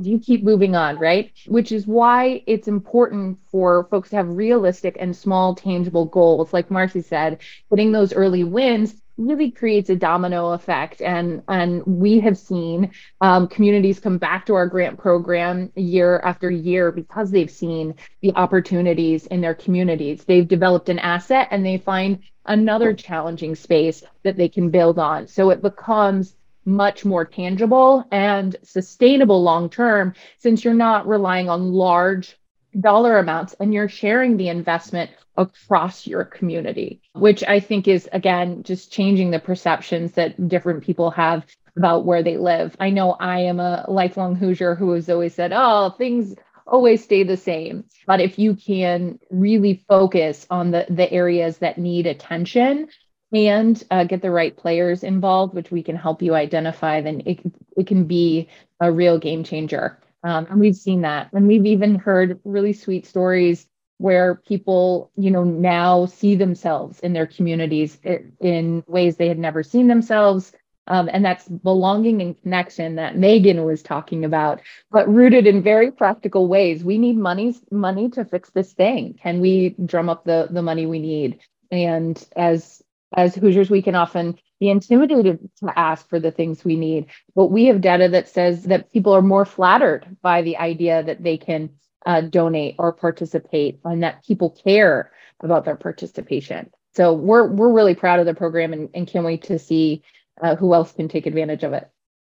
You 0.00 0.18
keep 0.18 0.42
moving 0.42 0.74
on, 0.74 0.98
right? 0.98 1.30
Which 1.46 1.72
is 1.72 1.86
why 1.86 2.42
it's 2.46 2.68
important 2.68 3.38
for 3.52 3.86
folks 3.90 4.10
to 4.10 4.16
have 4.16 4.28
realistic 4.28 4.96
and 4.98 5.14
small, 5.14 5.54
tangible 5.54 6.06
goals. 6.06 6.52
Like 6.52 6.68
Marce 6.68 7.04
said, 7.04 7.38
getting 7.70 7.92
those 7.92 8.12
early 8.12 8.44
wins 8.44 8.94
really 9.18 9.50
creates 9.50 9.90
a 9.90 9.96
domino 9.96 10.52
effect. 10.52 11.02
And 11.02 11.42
and 11.48 11.84
we 11.84 12.20
have 12.20 12.38
seen 12.38 12.92
um, 13.20 13.48
communities 13.48 14.00
come 14.00 14.16
back 14.16 14.46
to 14.46 14.54
our 14.54 14.66
grant 14.66 14.98
program 14.98 15.70
year 15.74 16.20
after 16.20 16.50
year 16.50 16.92
because 16.92 17.30
they've 17.30 17.50
seen 17.50 17.94
the 18.22 18.32
opportunities 18.34 19.26
in 19.26 19.40
their 19.40 19.54
communities. 19.54 20.24
They've 20.24 20.48
developed 20.48 20.88
an 20.88 21.00
asset 21.00 21.48
and 21.50 21.66
they 21.66 21.78
find 21.78 22.20
another 22.46 22.94
challenging 22.94 23.54
space 23.54 24.02
that 24.22 24.36
they 24.36 24.48
can 24.48 24.70
build 24.70 24.98
on. 24.98 25.26
So 25.26 25.50
it 25.50 25.60
becomes 25.60 26.34
much 26.64 27.04
more 27.04 27.24
tangible 27.24 28.04
and 28.12 28.56
sustainable 28.62 29.42
long 29.42 29.68
term 29.70 30.14
since 30.38 30.64
you're 30.64 30.74
not 30.74 31.08
relying 31.08 31.48
on 31.48 31.72
large 31.72 32.38
dollar 32.78 33.18
amounts 33.18 33.54
and 33.60 33.72
you're 33.72 33.88
sharing 33.88 34.36
the 34.36 34.48
investment 34.48 35.10
across 35.36 36.06
your 36.06 36.24
community, 36.24 37.00
which 37.12 37.44
I 37.44 37.60
think 37.60 37.86
is, 37.88 38.08
again, 38.12 38.62
just 38.64 38.92
changing 38.92 39.30
the 39.30 39.38
perceptions 39.38 40.12
that 40.12 40.48
different 40.48 40.82
people 40.82 41.10
have 41.12 41.46
about 41.76 42.04
where 42.04 42.22
they 42.22 42.36
live. 42.36 42.76
I 42.80 42.90
know 42.90 43.12
I 43.12 43.40
am 43.40 43.60
a 43.60 43.84
lifelong 43.88 44.34
Hoosier 44.34 44.74
who 44.74 44.92
has 44.92 45.08
always 45.08 45.34
said, 45.34 45.52
oh, 45.54 45.90
things 45.90 46.34
always 46.66 47.02
stay 47.02 47.22
the 47.22 47.36
same. 47.36 47.84
But 48.06 48.20
if 48.20 48.38
you 48.38 48.54
can 48.54 49.18
really 49.30 49.84
focus 49.88 50.46
on 50.50 50.70
the, 50.72 50.86
the 50.90 51.10
areas 51.10 51.58
that 51.58 51.78
need 51.78 52.06
attention 52.06 52.88
and 53.32 53.82
uh, 53.90 54.04
get 54.04 54.22
the 54.22 54.30
right 54.30 54.56
players 54.56 55.04
involved, 55.04 55.54
which 55.54 55.70
we 55.70 55.82
can 55.82 55.96
help 55.96 56.20
you 56.20 56.34
identify, 56.34 57.00
then 57.00 57.22
it, 57.26 57.40
it 57.76 57.86
can 57.86 58.04
be 58.04 58.48
a 58.80 58.90
real 58.90 59.18
game 59.18 59.44
changer. 59.44 59.98
Um, 60.24 60.46
and 60.50 60.60
we've 60.60 60.76
seen 60.76 61.02
that. 61.02 61.32
And 61.32 61.46
we've 61.46 61.66
even 61.66 61.96
heard 61.96 62.40
really 62.44 62.72
sweet 62.72 63.06
stories 63.06 63.68
where 63.98 64.36
people, 64.36 65.10
you 65.16 65.30
know, 65.30 65.44
now 65.44 66.06
see 66.06 66.36
themselves 66.36 67.00
in 67.00 67.12
their 67.12 67.26
communities 67.26 67.98
in 68.40 68.84
ways 68.86 69.16
they 69.16 69.28
had 69.28 69.38
never 69.38 69.62
seen 69.62 69.88
themselves. 69.88 70.52
Um, 70.86 71.10
and 71.12 71.22
that's 71.22 71.46
belonging 71.46 72.22
and 72.22 72.40
connection 72.40 72.94
that 72.96 73.18
Meagan 73.18 73.64
was 73.64 73.82
talking 73.82 74.24
about, 74.24 74.62
but 74.90 75.06
rooted 75.06 75.46
in 75.46 75.62
very 75.62 75.90
practical 75.90 76.48
ways. 76.48 76.82
We 76.82 76.96
need 76.96 77.18
money, 77.18 77.54
money 77.70 78.08
to 78.10 78.24
fix 78.24 78.48
this 78.50 78.72
thing. 78.72 79.18
Can 79.22 79.40
we 79.40 79.76
drum 79.84 80.08
up 80.08 80.24
the 80.24 80.48
the 80.50 80.62
money 80.62 80.86
we 80.86 80.98
need? 80.98 81.40
And 81.70 82.26
as 82.34 82.82
as 83.16 83.34
Hoosiers, 83.34 83.70
we 83.70 83.82
can 83.82 83.94
often 83.94 84.38
be 84.60 84.68
intimidated 84.68 85.48
to 85.60 85.78
ask 85.78 86.08
for 86.08 86.20
the 86.20 86.30
things 86.30 86.64
we 86.64 86.76
need. 86.76 87.06
But 87.34 87.46
we 87.46 87.66
have 87.66 87.80
data 87.80 88.08
that 88.08 88.28
says 88.28 88.64
that 88.64 88.92
people 88.92 89.12
are 89.12 89.22
more 89.22 89.44
flattered 89.44 90.16
by 90.22 90.42
the 90.42 90.56
idea 90.56 91.02
that 91.04 91.22
they 91.22 91.36
can 91.36 91.70
uh, 92.06 92.22
donate 92.22 92.74
or 92.78 92.92
participate 92.92 93.80
and 93.84 94.02
that 94.02 94.24
people 94.24 94.50
care 94.50 95.12
about 95.40 95.64
their 95.64 95.76
participation. 95.76 96.70
So 96.94 97.12
we're 97.12 97.46
we're 97.46 97.72
really 97.72 97.94
proud 97.94 98.18
of 98.18 98.26
the 98.26 98.34
program 98.34 98.72
and, 98.72 98.88
and 98.94 99.06
can't 99.06 99.24
wait 99.24 99.42
to 99.44 99.58
see 99.58 100.02
uh, 100.42 100.56
who 100.56 100.74
else 100.74 100.92
can 100.92 101.08
take 101.08 101.26
advantage 101.26 101.62
of 101.62 101.72
it. 101.72 101.88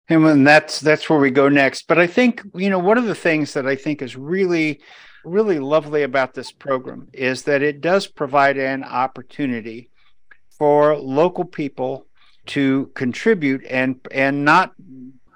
And 0.10 0.46
that's 0.46 0.80
that's 0.80 1.10
where 1.10 1.20
we 1.20 1.32
go 1.32 1.48
next. 1.48 1.88
But 1.88 2.00
I 2.00 2.08
think 2.08 2.44
you 2.56 2.70
know 2.70 2.80
one 2.80 2.98
of 2.98 3.06
the 3.06 3.16
things 3.16 3.54
that 3.54 3.66
I 3.66 3.76
think 3.76 4.02
is 4.02 4.16
really 4.16 4.82
really 5.24 5.60
lovely 5.60 6.04
about 6.04 6.34
this 6.34 6.52
program 6.52 7.08
is 7.14 7.44
that 7.44 7.62
it 7.62 7.80
does 7.80 8.08
provide 8.08 8.58
an 8.58 8.84
opportunity 8.84 9.91
for 10.62 10.96
local 10.96 11.44
people 11.44 12.06
to 12.46 12.92
contribute 12.94 13.66
and 13.66 14.00
and 14.12 14.46
not 14.46 14.76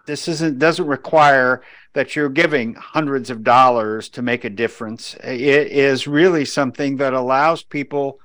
this 0.05 0.27
isn't 0.27 0.59
doesn't 0.59 0.85
require 0.85 1.63
that 1.93 2.15
you're 2.15 2.29
giving 2.29 2.75
hundreds 2.75 3.31
of 3.31 3.43
dollars 3.43 4.07
to 4.07 4.21
make 4.21 4.43
a 4.43 4.51
difference. 4.51 5.15
It 5.23 5.71
is 5.71 6.05
really 6.05 6.45
something 6.45 6.97
that 6.97 7.13
allows 7.13 7.63
people 7.63 8.19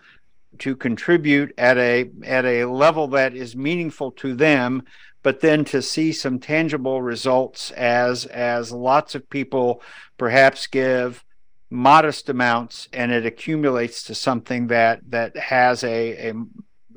to 0.59 0.77
contribute 0.77 1.55
at 1.57 1.79
a 1.79 2.11
at 2.23 2.45
a 2.45 2.67
level 2.67 3.09
that 3.09 3.35
is 3.35 3.57
meaningful 3.57 4.11
to 4.11 4.35
them 4.35 4.83
but 5.23 5.41
then 5.41 5.65
to 5.65 5.81
see 5.81 6.13
some 6.13 6.39
tangible 6.39 7.01
results 7.01 7.71
as 7.71 8.27
as 8.27 8.73
lots 8.73 9.15
of 9.15 9.31
people 9.31 9.81
perhaps 10.19 10.67
give 10.67 11.25
modest 11.71 12.29
amounts 12.29 12.89
and 12.93 13.11
it 13.11 13.25
accumulates 13.25 14.03
to 14.03 14.15
something 14.15 14.67
that 14.67 15.01
that 15.09 15.35
has 15.39 15.83
a, 15.83 16.29
a 16.29 16.35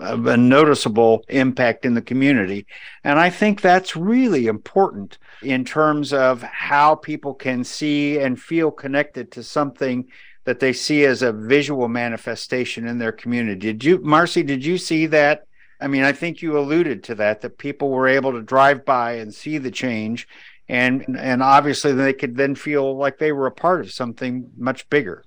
a 0.03 0.37
noticeable 0.37 1.23
impact 1.29 1.85
in 1.85 1.93
the 1.93 2.01
community. 2.01 2.65
And 3.03 3.19
I 3.19 3.29
think 3.29 3.61
that's 3.61 3.95
really 3.95 4.47
important 4.47 5.17
in 5.41 5.65
terms 5.65 6.13
of 6.13 6.41
how 6.41 6.95
people 6.95 7.33
can 7.33 7.63
see 7.63 8.19
and 8.19 8.39
feel 8.39 8.71
connected 8.71 9.31
to 9.31 9.43
something 9.43 10.07
that 10.45 10.59
they 10.59 10.73
see 10.73 11.05
as 11.05 11.21
a 11.21 11.31
visual 11.31 11.87
manifestation 11.87 12.87
in 12.87 12.97
their 12.97 13.11
community. 13.11 13.59
Did 13.59 13.83
you, 13.83 13.99
Marce, 13.99 14.45
did 14.45 14.65
you 14.65 14.77
see 14.77 15.05
that? 15.07 15.45
I 15.79 15.87
mean, 15.87 16.03
I 16.03 16.11
think 16.11 16.41
you 16.41 16.57
alluded 16.57 17.03
to 17.05 17.15
that, 17.15 17.41
that 17.41 17.57
people 17.57 17.89
were 17.89 18.07
able 18.07 18.33
to 18.33 18.41
drive 18.41 18.85
by 18.85 19.13
and 19.13 19.33
see 19.33 19.57
the 19.57 19.71
change. 19.71 20.27
And, 20.69 21.17
and 21.17 21.43
obviously 21.43 21.93
they 21.93 22.13
could 22.13 22.35
then 22.35 22.55
feel 22.55 22.95
like 22.97 23.17
they 23.17 23.31
were 23.31 23.47
a 23.47 23.51
part 23.51 23.81
of 23.81 23.91
something 23.91 24.49
much 24.57 24.89
bigger. 24.89 25.23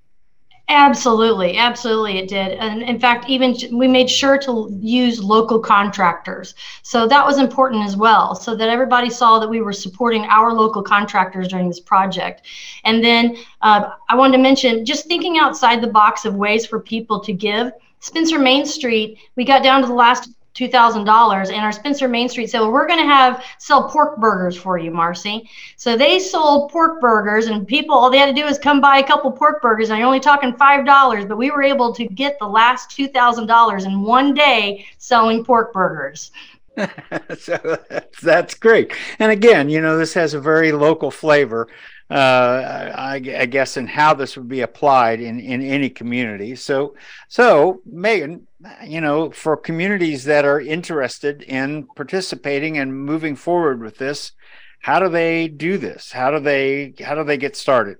Absolutely, 0.69 1.59
absolutely, 1.59 2.19
it 2.19 2.29
did. 2.29 2.59
And 2.59 2.83
in 2.83 2.99
fact, 2.99 3.29
even 3.29 3.57
we 3.71 3.87
made 3.87 4.11
sure 4.11 4.37
to 4.39 4.69
use 4.81 5.23
local 5.23 5.61
contractors. 5.61 6.57
So 6.83 7.07
that 7.07 7.25
was 7.25 7.39
important 7.39 7.85
as 7.85 7.97
well, 7.97 8.35
so 8.35 8.57
that 8.57 8.69
everybody 8.69 9.09
saw 9.09 9.39
that 9.39 9.49
we 9.49 9.61
were 9.61 9.73
supporting 9.73 10.25
our 10.25 10.53
local 10.53 10.83
contractors 10.83 11.47
during 11.47 11.69
this 11.69 11.79
project. 11.79 12.49
And 12.83 13.03
then 13.03 13.37
uh, 13.63 13.91
I 14.09 14.17
wanted 14.17 14.39
to 14.39 14.43
mention 14.43 14.85
just 14.85 15.07
thinking 15.07 15.39
outside 15.39 15.81
the 15.81 15.87
box 15.87 16.25
of 16.25 16.35
ways 16.35 16.67
for 16.67 16.81
people 16.81 17.21
to 17.21 17.33
give. 17.33 17.71
Spencer 18.01 18.39
Main 18.39 18.67
Street, 18.67 19.19
we 19.37 19.45
got 19.45 19.63
down 19.63 19.83
to 19.83 19.87
the 19.87 19.95
last 19.95 20.31
$2,000 20.57 21.53
and 21.53 21.65
our 21.65 21.73
Spencer 21.73 22.09
Main 22.09 22.29
Street 22.29 22.49
said, 22.49 22.61
well, 22.61 22.73
we're 22.73 22.87
going 22.87 23.01
to 23.01 23.07
have 23.07 23.45
sell 23.59 23.89
pork 23.89 24.19
burgers 24.19 24.57
for 24.57 24.79
you, 24.79 24.91
Marce. 24.91 25.47
So 25.77 25.97
they 25.97 26.19
sold 26.19 26.71
pork 26.71 27.01
burgers 27.01 27.47
and 27.47 27.67
people, 27.67 27.95
all 27.95 28.11
they 28.11 28.19
had 28.19 28.35
to 28.35 28.41
do 28.41 28.47
is 28.47 28.59
come 28.59 28.81
buy 28.81 28.99
a 28.99 29.07
couple 29.07 29.31
pork 29.31 29.61
burgers 29.61 29.91
and 29.91 29.99
you're 29.99 30.07
only 30.07 30.21
talking 30.21 30.53
$5, 30.55 31.29
but 31.29 31.37
we 31.37 31.51
were 31.51 31.63
able 31.63 31.95
to 31.95 32.07
get 32.07 32.39
the 32.39 32.47
last 32.47 32.91
$2,000 32.91 33.87
in 33.87 34.01
one 34.01 34.33
day 34.33 34.87
selling 34.99 35.45
pork 35.45 35.73
burgers. 35.73 36.31
so 37.39 37.79
that's, 38.23 38.55
great. 38.55 38.93
And 39.19 39.33
again, 39.33 39.69
you 39.69 39.81
know, 39.81 39.97
this 39.97 40.15
has 40.15 40.35
a 40.35 40.41
very 40.41 40.73
local 40.73 41.11
flavor 41.11 41.69
uh, 42.09 42.93
I, 42.95 43.15
I, 43.17 43.47
guess, 43.47 43.77
in 43.77 43.89
how 43.89 44.15
this 44.15 44.37
would 44.37 44.49
be 44.49 44.61
applied 44.61 45.21
in, 45.21 45.41
in 45.41 45.61
any 45.61 45.91
community. 45.91 46.55
So, 46.55 46.95
so 47.27 47.81
Meagan, 47.85 48.47
you 48.85 49.01
know, 49.01 49.31
for 49.31 49.57
communities 49.57 50.25
that 50.25 50.45
are 50.45 50.61
interested 50.61 51.43
in 51.43 51.89
participating 51.97 52.79
and 52.79 52.95
moving 52.95 53.35
forward 53.35 53.81
with 53.81 53.99
this, 53.99 54.33
how 54.81 55.01
do 55.01 55.09
they 55.09 55.49
do 55.49 55.79
this? 55.79 56.13
How 56.13 56.31
do 56.31 56.39
they 56.39 56.95
how 57.03 57.17
do 57.17 57.25
they 57.25 57.39
get 57.39 57.57
started? 57.57 57.99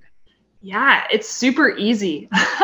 Yeah, 0.67 1.07
it's 1.13 1.29
super 1.29 1.77
easy. 1.77 2.29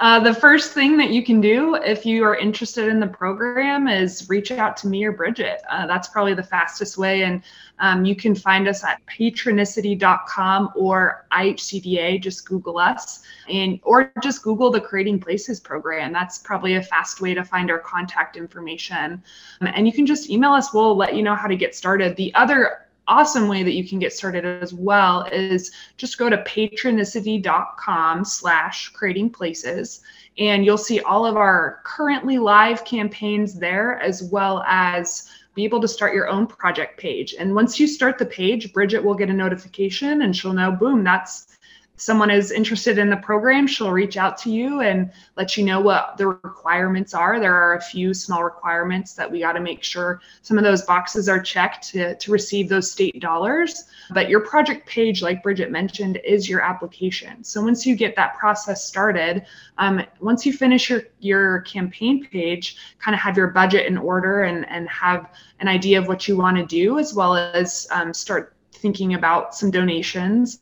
uh, 0.00 0.20
the 0.20 0.32
first 0.32 0.74
thing 0.74 0.96
that 0.98 1.10
you 1.10 1.24
can 1.24 1.40
do 1.40 1.74
if 1.74 2.06
you 2.06 2.22
are 2.22 2.36
interested 2.36 2.86
in 2.86 3.00
the 3.00 3.08
program 3.08 3.88
is 3.88 4.28
reach 4.28 4.52
out 4.52 4.76
to 4.76 4.86
me 4.86 5.04
or 5.04 5.10
Bridget. 5.10 5.60
Uh, 5.68 5.88
that's 5.88 6.06
probably 6.06 6.34
the 6.34 6.44
fastest 6.44 6.96
way. 6.96 7.24
And 7.24 7.42
um, 7.80 8.04
you 8.04 8.14
can 8.14 8.36
find 8.36 8.68
us 8.68 8.84
at 8.84 9.04
patronicity.com 9.06 10.70
or 10.76 11.26
IHCDA. 11.32 12.22
Just 12.22 12.46
Google 12.46 12.78
us 12.78 13.24
and 13.48 13.80
or 13.82 14.12
just 14.22 14.44
Google 14.44 14.70
the 14.70 14.80
Creating 14.80 15.18
Places 15.18 15.58
program. 15.58 16.12
That's 16.12 16.38
probably 16.38 16.76
a 16.76 16.82
fast 16.82 17.20
way 17.20 17.34
to 17.34 17.42
find 17.42 17.72
our 17.72 17.80
contact 17.80 18.36
information. 18.36 19.20
Um, 19.60 19.72
and 19.74 19.84
you 19.84 19.92
can 19.92 20.06
just 20.06 20.30
email 20.30 20.52
us. 20.52 20.72
We'll 20.72 20.94
let 20.94 21.16
you 21.16 21.24
know 21.24 21.34
how 21.34 21.48
to 21.48 21.56
get 21.56 21.74
started. 21.74 22.14
The 22.14 22.32
other 22.36 22.85
awesome 23.08 23.48
way 23.48 23.62
that 23.62 23.74
you 23.74 23.86
can 23.86 23.98
get 23.98 24.12
started 24.12 24.44
as 24.44 24.74
well 24.74 25.24
is 25.32 25.72
just 25.96 26.18
go 26.18 26.28
to 26.28 26.38
patronicity.com 26.38 28.24
slash 28.24 28.88
creating 28.90 29.30
places 29.30 30.00
and 30.38 30.64
you'll 30.64 30.76
see 30.76 31.00
all 31.00 31.24
of 31.24 31.36
our 31.36 31.80
currently 31.84 32.38
live 32.38 32.84
campaigns 32.84 33.54
there 33.54 33.98
as 34.00 34.22
well 34.22 34.62
as 34.66 35.30
be 35.54 35.64
able 35.64 35.80
to 35.80 35.88
start 35.88 36.14
your 36.14 36.28
own 36.28 36.46
project 36.46 37.00
page. 37.00 37.34
And 37.38 37.54
once 37.54 37.80
you 37.80 37.86
start 37.86 38.18
the 38.18 38.26
page 38.26 38.72
bridget 38.72 39.02
will 39.02 39.14
get 39.14 39.30
a 39.30 39.32
notification 39.32 40.22
and 40.22 40.36
she'll 40.36 40.52
know 40.52 40.70
boom 40.70 41.02
that's 41.02 41.55
someone 41.96 42.30
is 42.30 42.50
interested 42.50 42.98
in 42.98 43.08
the 43.08 43.16
program, 43.16 43.66
she'll 43.66 43.90
reach 43.90 44.16
out 44.16 44.36
to 44.38 44.50
you 44.50 44.80
and 44.80 45.10
let 45.36 45.56
you 45.56 45.64
know 45.64 45.80
what 45.80 46.16
the 46.16 46.26
requirements 46.26 47.14
are. 47.14 47.40
There 47.40 47.54
are 47.54 47.76
a 47.76 47.80
few 47.80 48.12
small 48.12 48.44
requirements 48.44 49.14
that 49.14 49.30
we 49.30 49.40
got 49.40 49.52
to 49.52 49.60
make 49.60 49.82
sure 49.82 50.20
some 50.42 50.58
of 50.58 50.64
those 50.64 50.82
boxes 50.82 51.28
are 51.28 51.40
checked 51.40 51.88
to, 51.90 52.14
to 52.16 52.32
receive 52.32 52.68
those 52.68 52.90
state 52.90 53.20
dollars. 53.20 53.84
But 54.10 54.28
your 54.28 54.40
project 54.40 54.86
page, 54.86 55.22
like 55.22 55.42
Bridget 55.42 55.70
mentioned, 55.70 56.20
is 56.24 56.48
your 56.48 56.60
application. 56.60 57.42
So 57.42 57.62
once 57.62 57.86
you 57.86 57.96
get 57.96 58.14
that 58.16 58.36
process 58.36 58.84
started, 58.84 59.46
um, 59.78 60.02
once 60.20 60.44
you 60.44 60.52
finish 60.52 60.90
your, 60.90 61.02
your 61.20 61.60
campaign 61.62 62.26
page, 62.26 62.76
kind 62.98 63.14
of 63.14 63.20
have 63.20 63.36
your 63.36 63.48
budget 63.48 63.86
in 63.86 63.96
order 63.96 64.42
and, 64.42 64.68
and 64.68 64.88
have 64.88 65.30
an 65.60 65.68
idea 65.68 65.98
of 65.98 66.08
what 66.08 66.28
you 66.28 66.36
want 66.36 66.58
to 66.58 66.66
do, 66.66 66.98
as 66.98 67.14
well 67.14 67.36
as 67.36 67.88
um, 67.90 68.12
start 68.12 68.54
thinking 68.72 69.14
about 69.14 69.54
some 69.54 69.70
donations 69.70 70.60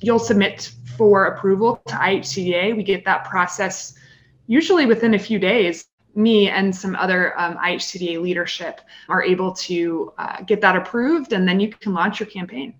you'll 0.00 0.18
submit 0.18 0.70
for 0.96 1.26
approval 1.26 1.80
to 1.86 1.94
IHCDA. 1.94 2.76
We 2.76 2.82
get 2.82 3.04
that 3.04 3.24
process 3.24 3.94
usually 4.46 4.86
within 4.86 5.14
a 5.14 5.18
few 5.18 5.38
days. 5.38 5.86
Me 6.14 6.48
and 6.48 6.74
some 6.74 6.96
other 6.96 7.38
um, 7.38 7.58
IHCDA 7.58 8.20
leadership 8.22 8.80
are 9.08 9.22
able 9.22 9.52
to 9.52 10.12
uh, 10.16 10.40
get 10.42 10.60
that 10.62 10.74
approved, 10.74 11.32
and 11.32 11.46
then 11.46 11.60
you 11.60 11.68
can 11.68 11.92
launch 11.92 12.20
your 12.20 12.28
campaign. 12.28 12.74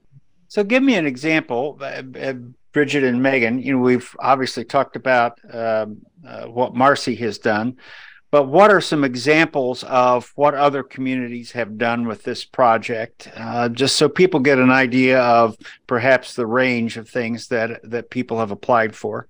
So, 0.49 0.65
give 0.65 0.83
me 0.83 0.95
an 0.95 1.07
example, 1.07 1.79
uh, 1.81 2.03
uh 2.19 2.35
Bridget 2.73 3.05
and 3.05 3.23
Meagan. 3.23 3.61
You 3.61 3.73
know, 3.73 3.79
we've 3.79 4.15
obviously 4.21 4.65
talked 4.65 4.97
about 4.97 5.39
um, 5.53 6.03
uh, 6.27 6.45
what 6.47 6.75
Marce 6.75 7.17
has 7.19 7.39
done, 7.39 7.77
but 8.31 8.45
what 8.45 8.71
are 8.71 8.81
some 8.81 9.05
examples 9.05 9.85
of 9.85 10.33
what 10.35 10.55
other 10.55 10.83
communities 10.83 11.53
have 11.53 11.79
done 11.79 12.07
with 12.07 12.23
this 12.25 12.45
project? 12.45 13.31
Uh, 13.37 13.69
just 13.69 13.97
so 13.97 14.09
people 14.09 14.41
get 14.41 14.59
an 14.59 14.71
idea 14.71 15.21
of 15.21 15.57
perhaps 15.87 16.35
the 16.35 16.47
range 16.47 16.97
of 16.97 17.09
things 17.09 17.49
that 17.49 17.81
that 17.91 18.11
people 18.11 18.39
have 18.39 18.51
applied 18.51 18.95
for. 18.95 19.29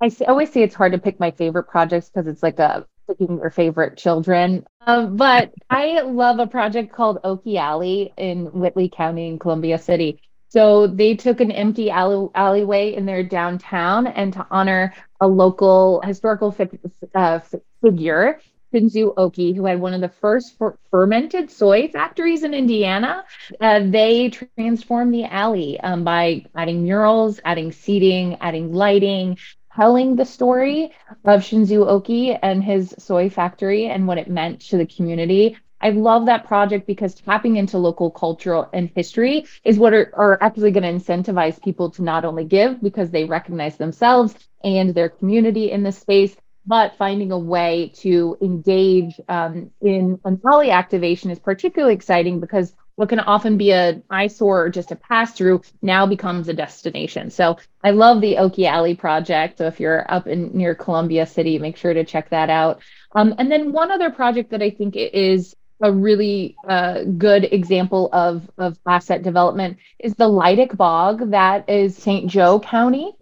I 0.00 0.10
always 0.26 0.52
say 0.52 0.62
it's 0.62 0.74
hard 0.74 0.92
to 0.92 0.98
pick 0.98 1.20
my 1.20 1.30
favorite 1.30 1.64
projects 1.64 2.08
because 2.08 2.26
it's 2.26 2.42
like 2.42 2.58
a 2.58 2.86
picking 3.06 3.38
your 3.38 3.50
favorite 3.50 3.96
children. 3.96 4.66
Um, 4.80 5.16
but 5.16 5.52
I 5.70 6.00
love 6.00 6.38
a 6.38 6.46
project 6.46 6.92
called 6.92 7.22
Ohki 7.22 7.56
Alley 7.56 8.12
in 8.16 8.46
Whitley 8.46 8.88
County 8.88 9.28
in 9.28 9.38
Columbia 9.38 9.78
City. 9.78 10.20
So 10.48 10.86
they 10.86 11.16
took 11.16 11.40
an 11.40 11.50
empty 11.50 11.90
alley, 11.90 12.28
alleyway 12.34 12.94
in 12.94 13.06
their 13.06 13.22
downtown 13.22 14.06
and 14.06 14.32
to 14.34 14.46
honor 14.50 14.94
a 15.20 15.26
local 15.26 16.00
historical 16.02 16.52
fi- 16.52 16.70
uh, 17.14 17.40
figure, 17.82 18.40
Shinzu 18.72 19.14
Ohki, 19.14 19.54
who 19.54 19.64
had 19.64 19.80
one 19.80 19.94
of 19.94 20.00
the 20.00 20.08
first 20.08 20.56
fer- 20.58 20.78
fermented 20.90 21.50
soy 21.50 21.88
factories 21.88 22.42
in 22.42 22.54
Indiana. 22.54 23.24
Uh, 23.60 23.80
they 23.84 24.30
transformed 24.30 25.14
the 25.14 25.24
alley 25.24 25.80
um, 25.80 26.04
by 26.04 26.44
adding 26.54 26.82
murals, 26.84 27.40
adding 27.44 27.72
seating, 27.72 28.36
adding 28.40 28.72
lighting, 28.72 29.38
telling 29.74 30.16
the 30.16 30.24
story 30.24 30.92
of 31.24 31.40
Shinzu 31.42 31.86
Ohki 31.86 32.38
and 32.40 32.62
his 32.62 32.94
soy 32.98 33.30
factory 33.30 33.86
and 33.86 34.06
what 34.06 34.18
it 34.18 34.28
meant 34.28 34.60
to 34.68 34.78
the 34.78 34.86
community. 34.86 35.56
I 35.80 35.90
love 35.90 36.26
that 36.26 36.46
project 36.46 36.86
because 36.86 37.14
tapping 37.14 37.56
into 37.56 37.78
local 37.78 38.10
culture 38.10 38.66
and 38.72 38.90
history 38.94 39.46
is 39.64 39.78
what 39.78 39.92
are, 39.92 40.10
are 40.14 40.42
actually 40.42 40.70
going 40.70 40.82
to 40.82 41.04
incentivize 41.04 41.62
people 41.62 41.90
to 41.92 42.02
not 42.02 42.24
only 42.24 42.44
give 42.44 42.82
because 42.82 43.10
they 43.10 43.24
recognize 43.24 43.76
themselves 43.76 44.34
and 44.64 44.94
their 44.94 45.08
community 45.08 45.70
in 45.70 45.82
this 45.82 45.98
space, 45.98 46.34
but 46.66 46.96
finding 46.96 47.30
a 47.30 47.38
way 47.38 47.92
to 47.96 48.36
engage 48.40 49.20
um, 49.28 49.70
in 49.80 50.18
poly 50.42 50.70
activation 50.70 51.30
is 51.30 51.38
particularly 51.38 51.94
exciting 51.94 52.40
because 52.40 52.74
what 52.96 53.10
can 53.10 53.20
often 53.20 53.58
be 53.58 53.72
an 53.72 54.02
eyesore 54.10 54.64
or 54.64 54.70
just 54.70 54.90
a 54.90 54.96
pass 54.96 55.32
through 55.32 55.60
now 55.82 56.06
becomes 56.06 56.48
a 56.48 56.54
destination. 56.54 57.30
So 57.30 57.58
I 57.84 57.90
love 57.90 58.22
the 58.22 58.36
Ohki 58.36 58.66
Alley 58.66 58.94
project. 58.94 59.58
So 59.58 59.66
if 59.66 59.78
you're 59.78 60.10
up 60.10 60.26
in 60.26 60.56
near 60.56 60.74
Columbia 60.74 61.26
City, 61.26 61.58
make 61.58 61.76
sure 61.76 61.92
to 61.92 62.04
check 62.04 62.30
that 62.30 62.48
out. 62.48 62.80
Um, 63.12 63.34
and 63.38 63.52
then 63.52 63.72
one 63.72 63.92
other 63.92 64.10
project 64.10 64.50
that 64.50 64.62
I 64.62 64.70
think 64.70 64.96
is 64.96 65.54
a 65.82 65.92
really 65.92 66.56
uh, 66.68 67.04
good 67.04 67.44
example 67.44 68.08
of, 68.12 68.50
of 68.58 68.78
asset 68.86 69.22
development 69.22 69.78
is 69.98 70.14
the 70.14 70.28
Leidig 70.28 70.76
Bog 70.76 71.30
that 71.30 71.68
is 71.68 71.96
St. 71.96 72.30
Joe 72.30 72.60
County. 72.60 73.12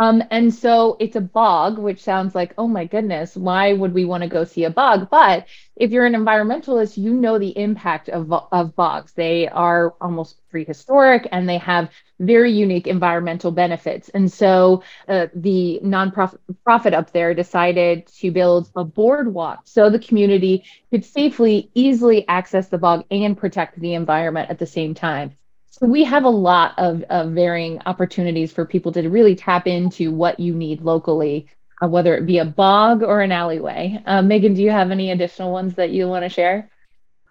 Um, 0.00 0.22
and 0.30 0.54
so 0.54 0.96
it's 1.00 1.16
a 1.16 1.20
bog, 1.20 1.76
which 1.76 2.00
sounds 2.00 2.32
like, 2.32 2.54
oh 2.56 2.68
my 2.68 2.84
goodness, 2.84 3.36
why 3.36 3.72
would 3.72 3.92
we 3.92 4.04
want 4.04 4.22
to 4.22 4.28
go 4.28 4.44
see 4.44 4.62
a 4.62 4.70
bog? 4.70 5.10
But 5.10 5.48
if 5.74 5.90
you're 5.90 6.06
an 6.06 6.14
environmentalist, 6.14 6.96
you 6.96 7.12
know 7.12 7.36
the 7.36 7.56
impact 7.58 8.08
of, 8.08 8.32
of 8.32 8.76
bogs. 8.76 9.12
They 9.12 9.48
are 9.48 9.96
almost 10.00 10.40
prehistoric 10.50 11.26
and 11.32 11.48
they 11.48 11.58
have 11.58 11.90
very 12.20 12.52
unique 12.52 12.86
environmental 12.86 13.50
benefits. 13.50 14.08
And 14.10 14.30
so 14.32 14.84
uh, 15.08 15.26
the 15.34 15.80
nonprofit 15.82 16.38
profit 16.62 16.94
up 16.94 17.12
there 17.12 17.34
decided 17.34 18.06
to 18.18 18.30
build 18.30 18.70
a 18.76 18.84
boardwalk 18.84 19.62
so 19.64 19.90
the 19.90 19.98
community 19.98 20.64
could 20.92 21.04
safely, 21.04 21.72
easily 21.74 22.26
access 22.28 22.68
the 22.68 22.78
bog 22.78 23.04
and 23.10 23.36
protect 23.36 23.80
the 23.80 23.94
environment 23.94 24.48
at 24.48 24.60
the 24.60 24.66
same 24.66 24.94
time. 24.94 25.36
So 25.70 25.86
we 25.86 26.04
have 26.04 26.24
a 26.24 26.30
lot 26.30 26.74
of, 26.78 27.02
of 27.10 27.32
varying 27.32 27.80
opportunities 27.86 28.52
for 28.52 28.64
people 28.64 28.92
to 28.92 29.08
really 29.08 29.36
tap 29.36 29.66
into 29.66 30.10
what 30.10 30.40
you 30.40 30.54
need 30.54 30.80
locally 30.80 31.48
uh, 31.80 31.88
whether 31.88 32.16
it 32.16 32.26
be 32.26 32.38
a 32.38 32.44
bog 32.44 33.02
or 33.02 33.20
an 33.20 33.32
alleyway. 33.32 34.02
Uh, 34.06 34.22
Meagan, 34.22 34.54
do 34.54 34.62
you 34.62 34.70
have 34.70 34.90
any 34.90 35.10
additional 35.10 35.52
ones 35.52 35.74
that 35.74 35.90
you 35.90 36.08
want 36.08 36.24
to 36.24 36.28
share? 36.28 36.70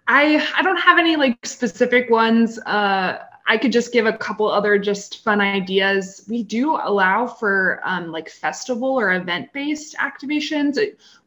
I 0.06 0.46
I 0.56 0.62
don't 0.62 0.78
have 0.78 0.98
any 0.98 1.16
like 1.16 1.44
specific 1.44 2.08
ones. 2.10 2.58
Uh, 2.60 3.18
I 3.50 3.56
could 3.56 3.72
just 3.72 3.92
give 3.92 4.06
a 4.06 4.12
couple 4.12 4.50
other 4.50 4.78
just 4.78 5.22
fun 5.24 5.40
ideas. 5.40 6.24
We 6.28 6.42
do 6.42 6.76
allow 6.76 7.26
for 7.26 7.80
um, 7.82 8.12
like 8.12 8.28
festival 8.28 8.98
or 8.98 9.12
event 9.12 9.52
based 9.54 9.96
activations. 9.96 10.78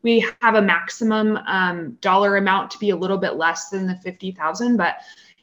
We 0.03 0.25
have 0.41 0.55
a 0.55 0.61
maximum 0.61 1.37
um, 1.47 1.97
dollar 2.01 2.37
amount 2.37 2.71
to 2.71 2.79
be 2.79 2.91
a 2.91 2.95
little 2.95 3.17
bit 3.17 3.37
less 3.37 3.69
than 3.69 3.87
the 3.87 3.95
50,000. 3.95 4.77
But, 4.77 4.97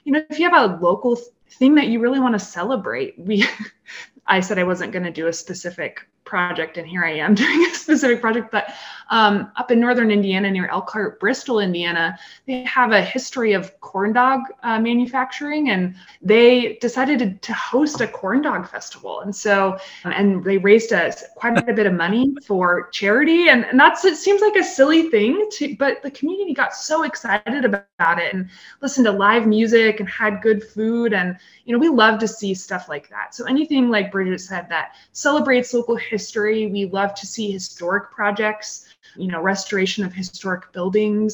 you 0.05 0.13
know, 0.13 0.23
if 0.31 0.39
you 0.39 0.49
have 0.49 0.71
a 0.71 0.77
local 0.77 1.19
thing 1.51 1.75
that 1.77 1.89
you 1.89 2.01
really 2.01 2.21
want 2.21 2.35
to 2.35 2.45
celebrate, 2.45 3.19
we, 3.19 3.45
I 4.27 4.41
said 4.41 4.59
I 4.59 4.65
wasn't 4.65 4.93
going 4.93 5.05
to 5.05 5.11
do 5.11 5.27
a 5.27 5.33
specific 5.33 6.07
project 6.29 6.77
and 6.77 6.87
here 6.87 7.05
i 7.05 7.13
am 7.13 7.35
doing 7.43 7.65
a 7.65 7.75
specific 7.75 8.21
project 8.21 8.51
but 8.53 8.73
um, 9.11 9.51
up 9.57 9.71
in 9.71 9.81
northern 9.81 10.11
indiana 10.11 10.51
near 10.51 10.69
elkhart 10.69 11.19
bristol 11.19 11.61
indiana 11.61 12.17
they 12.47 12.63
have 12.65 12.93
a 12.93 13.01
history 13.01 13.55
of 13.55 13.79
corn 13.81 14.13
dog 14.13 14.41
uh, 14.63 14.79
manufacturing 14.79 15.71
and 15.71 15.95
they 16.21 16.75
decided 16.81 17.19
to, 17.19 17.33
to, 17.47 17.55
host 17.55 18.01
a 18.01 18.07
corn 18.07 18.43
dog 18.43 18.69
festival. 18.69 19.21
And 19.21 19.35
so 19.35 19.79
and 20.05 20.45
they 20.45 20.59
raised 20.59 20.93
a, 20.93 21.13
quite 21.37 21.57
a 21.69 21.73
bit 21.73 21.87
of 21.87 21.95
money 21.95 22.35
for 22.47 22.89
charity. 22.91 23.49
And, 23.49 23.65
and 23.65 23.81
that's 23.81 24.05
it 24.05 24.17
seems 24.17 24.41
like 24.41 24.57
a 24.57 24.63
silly 24.63 25.11
thing 25.11 25.49
to 25.53 25.75
but 25.77 26.03
the 26.03 26.11
community 26.11 26.53
got 26.53 26.75
so 26.75 27.05
excited 27.05 27.65
about 27.65 28.19
it 28.19 28.35
and 28.35 28.51
listened 28.83 29.07
to 29.07 29.13
live 29.13 29.47
music 29.47 30.01
and 30.01 30.09
had 30.09 30.43
good 30.43 30.63
food. 30.63 31.13
And 31.13 31.37
you 31.65 31.73
know 31.73 31.79
we 31.79 31.89
love 31.89 32.19
to 32.21 32.29
see 32.29 32.55
stuff 32.55 32.89
like 32.89 33.09
that. 33.09 33.35
So 33.35 33.47
anything 33.47 33.89
like 33.89 34.13
bridget 34.13 34.41
said 34.41 34.69
that 34.69 34.97
celebrates 35.13 35.73
local 35.73 35.97
history 35.97 36.18
history. 36.19 36.67
We 36.67 36.87
love 36.87 37.15
to 37.15 37.27
see 37.27 37.53
historic 37.53 38.11
projects, 38.11 38.87
you 39.17 39.29
know, 39.29 39.41
restoration 39.41 40.05
of 40.05 40.13
historic 40.13 40.73
buildings. 40.73 41.31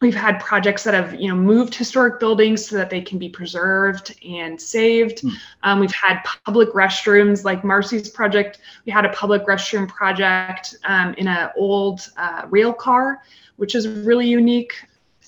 We've 0.00 0.14
had 0.14 0.38
projects 0.38 0.84
that 0.84 0.94
have, 0.94 1.20
you 1.20 1.28
know, 1.28 1.34
moved 1.34 1.74
historic 1.74 2.20
buildings 2.20 2.64
so 2.64 2.76
that 2.76 2.90
they 2.90 3.00
can 3.00 3.18
be 3.18 3.28
preserved 3.28 4.06
and 4.24 4.54
saved. 4.60 5.18
Mm. 5.22 5.32
Um, 5.64 5.80
we've 5.80 5.98
had 6.06 6.22
public 6.46 6.70
restrooms, 6.82 7.44
like 7.44 7.64
Marce's 7.64 8.08
project. 8.08 8.58
We 8.86 8.92
had 8.92 9.04
a 9.04 9.12
public 9.22 9.42
restroom 9.46 9.88
project 9.88 10.76
um, 10.84 11.14
in 11.18 11.26
an 11.26 11.50
old 11.56 12.08
uh, 12.16 12.42
rail 12.48 12.72
car, 12.72 13.22
which 13.56 13.74
is 13.74 13.88
really 13.88 14.28
unique 14.28 14.74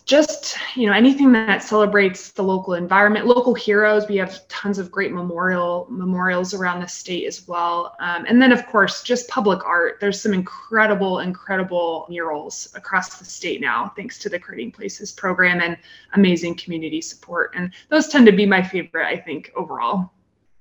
just 0.04 0.56
you 0.74 0.86
know 0.86 0.92
anything 0.92 1.30
that 1.32 1.62
celebrates 1.62 2.32
the 2.32 2.42
local 2.42 2.74
environment 2.74 3.26
local 3.26 3.54
heroes. 3.54 4.08
We 4.08 4.16
have 4.16 4.46
tons 4.48 4.78
of 4.78 4.90
great 4.90 5.12
memorial 5.12 5.86
memorials 5.90 6.54
around 6.54 6.80
the 6.80 6.88
state 6.88 7.26
as 7.26 7.46
well. 7.46 7.94
Um, 8.00 8.24
and 8.28 8.42
then 8.42 8.52
of 8.52 8.66
course 8.66 9.02
just 9.02 9.28
public 9.28 9.64
art. 9.64 9.98
There's 10.00 10.20
some 10.20 10.34
incredible 10.34 11.20
incredible 11.20 12.06
murals 12.08 12.72
across 12.74 13.18
the 13.18 13.24
state 13.24 13.60
now 13.60 13.92
thanks 13.94 14.18
to 14.20 14.28
the 14.28 14.38
creating 14.38 14.72
places 14.72 15.12
program 15.12 15.60
and 15.60 15.76
amazing 16.14 16.56
community 16.56 17.00
support. 17.00 17.52
And 17.54 17.72
those 17.88 18.08
tend 18.08 18.26
to 18.26 18.32
be 18.32 18.46
my 18.46 18.62
favorite 18.62 19.06
i 19.06 19.16
think 19.16 19.52
overall. 19.54 20.10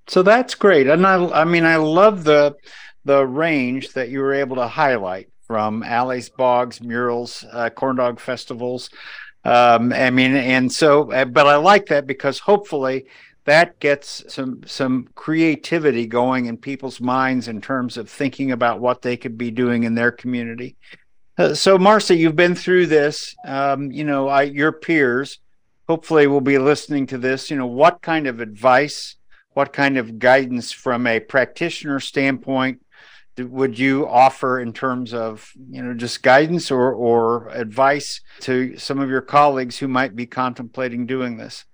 So 0.07 0.21
that's 0.21 0.53
great. 0.55 0.87
And 0.87 1.05
i 1.05 1.15
i 1.41 1.45
mean 1.45 1.65
i 1.65 1.77
love 1.77 2.23
the 2.23 2.55
the 3.05 3.25
range 3.25 3.93
that 3.93 4.09
you 4.09 4.19
were 4.19 4.33
able 4.33 4.57
to 4.57 4.67
highlight 4.67 5.29
from 5.51 5.83
alleys, 5.83 6.29
bogs, 6.29 6.81
murals, 6.81 7.43
uh, 7.51 7.69
corn 7.69 7.97
dog 7.97 8.21
festivals, 8.21 8.89
um, 9.43 9.91
I 9.91 10.09
mean, 10.11 10.35
and 10.35 10.71
so, 10.71 11.11
uh, 11.11 11.25
but 11.25 11.47
I 11.47 11.55
like 11.55 11.87
that 11.87 12.05
because 12.05 12.39
hopefully 12.39 13.07
that 13.45 13.79
gets 13.79 14.23
some 14.31 14.61
some 14.67 15.07
creativity 15.15 16.05
going 16.05 16.45
in 16.45 16.57
people's 16.57 17.01
minds 17.01 17.47
in 17.47 17.59
terms 17.59 17.97
of 17.97 18.09
thinking 18.09 18.51
about 18.51 18.79
what 18.79 19.01
they 19.01 19.17
could 19.17 19.37
be 19.37 19.49
doing 19.49 19.83
in 19.83 19.95
their 19.95 20.11
community. 20.11 20.75
Uh, 21.37 21.55
so, 21.55 21.77
Marce, 21.77 22.15
you've 22.15 22.35
been 22.35 22.55
through 22.55 22.85
this. 22.85 23.35
Um, 23.45 23.91
you 23.91 24.03
know, 24.03 24.27
I, 24.27 24.43
your 24.43 24.71
peers 24.71 25.39
hopefully 25.87 26.27
will 26.27 26.41
be 26.41 26.59
listening 26.59 27.07
to 27.07 27.17
this. 27.17 27.49
You 27.49 27.57
know, 27.57 27.65
what 27.65 28.01
kind 28.01 28.27
of 28.27 28.41
advice, 28.41 29.15
what 29.53 29.73
kind 29.73 29.97
of 29.97 30.19
guidance 30.19 30.71
from 30.71 31.07
a 31.07 31.19
practitioner 31.19 31.99
standpoint 31.99 32.81
would 33.37 33.77
you 33.77 34.07
offer 34.07 34.59
in 34.59 34.73
terms 34.73 35.13
of 35.13 35.51
you 35.69 35.81
know 35.81 35.93
just 35.93 36.23
guidance 36.23 36.71
or 36.71 36.93
or 36.93 37.49
advice 37.49 38.21
to 38.41 38.77
some 38.77 38.99
of 38.99 39.09
your 39.09 39.21
colleagues 39.21 39.77
who 39.77 39.87
might 39.87 40.15
be 40.15 40.25
contemplating 40.25 41.05
doing 41.05 41.37
this? 41.37 41.65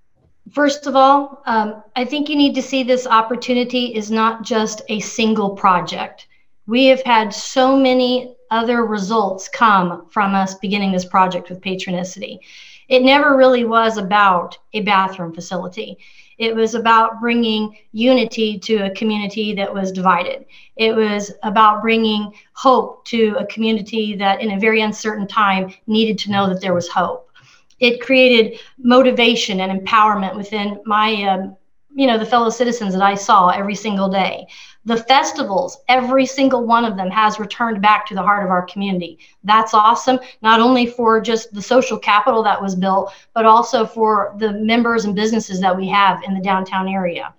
First 0.52 0.88
of 0.88 0.96
all 0.96 1.42
um, 1.46 1.84
i 1.96 2.06
think 2.06 2.30
you 2.30 2.36
need 2.36 2.56
to 2.56 2.62
see 2.62 2.84
this 2.84 3.06
opportunity 3.08 3.96
is 3.96 4.10
not 4.12 4.44
just 4.44 4.82
a 4.90 5.00
single 5.00 5.52
project. 5.52 6.28
We 6.68 6.86
have 6.88 7.02
had 7.04 7.34
so 7.34 7.78
many 7.78 8.36
other 8.52 8.86
results 8.86 9.50
come 9.50 10.08
from 10.10 10.36
us 10.36 10.56
beginning 10.56 10.92
this 10.92 11.06
project 11.06 11.50
with 11.50 11.62
patronicity. 11.62 12.40
It 12.88 13.04
never 13.04 13.36
really 13.36 13.66
was 13.66 13.98
about 13.98 14.58
a 14.74 14.82
bathroom 14.82 15.34
facility 15.34 15.98
it 16.38 16.56
was 16.56 16.76
about 16.76 17.20
bringing 17.20 17.76
unity 17.92 18.60
to 18.60 18.86
a 18.86 18.92
community 18.92 19.54
that 19.56 19.74
was 19.74 19.92
divided. 19.92 20.46
It 20.76 20.96
was 20.96 21.32
about 21.44 21.82
bringing 21.82 22.32
hope 22.54 23.06
to 23.06 23.36
a 23.40 23.46
community 23.48 24.16
that, 24.18 24.42
in 24.42 24.52
a 24.52 24.60
very 24.60 24.82
uncertain 24.82 25.28
time, 25.28 25.74
needed 25.88 26.18
to 26.20 26.32
know 26.32 26.48
that 26.48 26.62
there 26.62 26.76
was 26.76 26.88
hope. 26.88 27.32
It 27.80 28.02
created 28.02 28.60
motivation 28.78 29.62
and 29.62 29.82
empowerment 29.82 30.36
within 30.36 30.80
my, 30.86 31.24
um, 31.24 31.56
you 31.96 32.08
know, 32.08 32.18
the 32.18 32.26
fellow 32.26 32.50
citizens 32.50 32.94
that 32.94 33.04
I 33.04 33.16
saw 33.16 33.50
every 33.50 33.76
single 33.76 34.10
day. 34.10 34.48
The 34.88 35.04
festivals, 35.04 35.80
every 35.90 36.26
single 36.26 36.66
one 36.66 36.86
of 36.86 36.96
them 36.96 37.10
has 37.10 37.40
returned 37.40 37.82
back 37.82 38.06
to 38.06 38.16
the 38.16 38.22
heart 38.22 38.46
of 38.46 38.50
our 38.50 38.66
community. 38.68 39.20
That's 39.44 39.74
awesome, 39.74 40.18
not 40.42 40.62
only 40.62 40.86
for 40.88 41.20
just 41.20 41.54
the 41.54 41.62
social 41.62 42.00
capital 42.00 42.42
that 42.44 42.62
was 42.62 42.74
built, 42.74 43.12
but 43.34 43.46
also 43.46 43.86
for 43.86 44.34
the 44.38 44.54
members 44.54 45.04
and 45.04 45.14
businesses 45.14 45.60
that 45.60 45.76
we 45.76 45.90
have 45.90 46.24
in 46.24 46.34
the 46.34 46.40
downtown 46.40 46.88
area. 46.88 47.34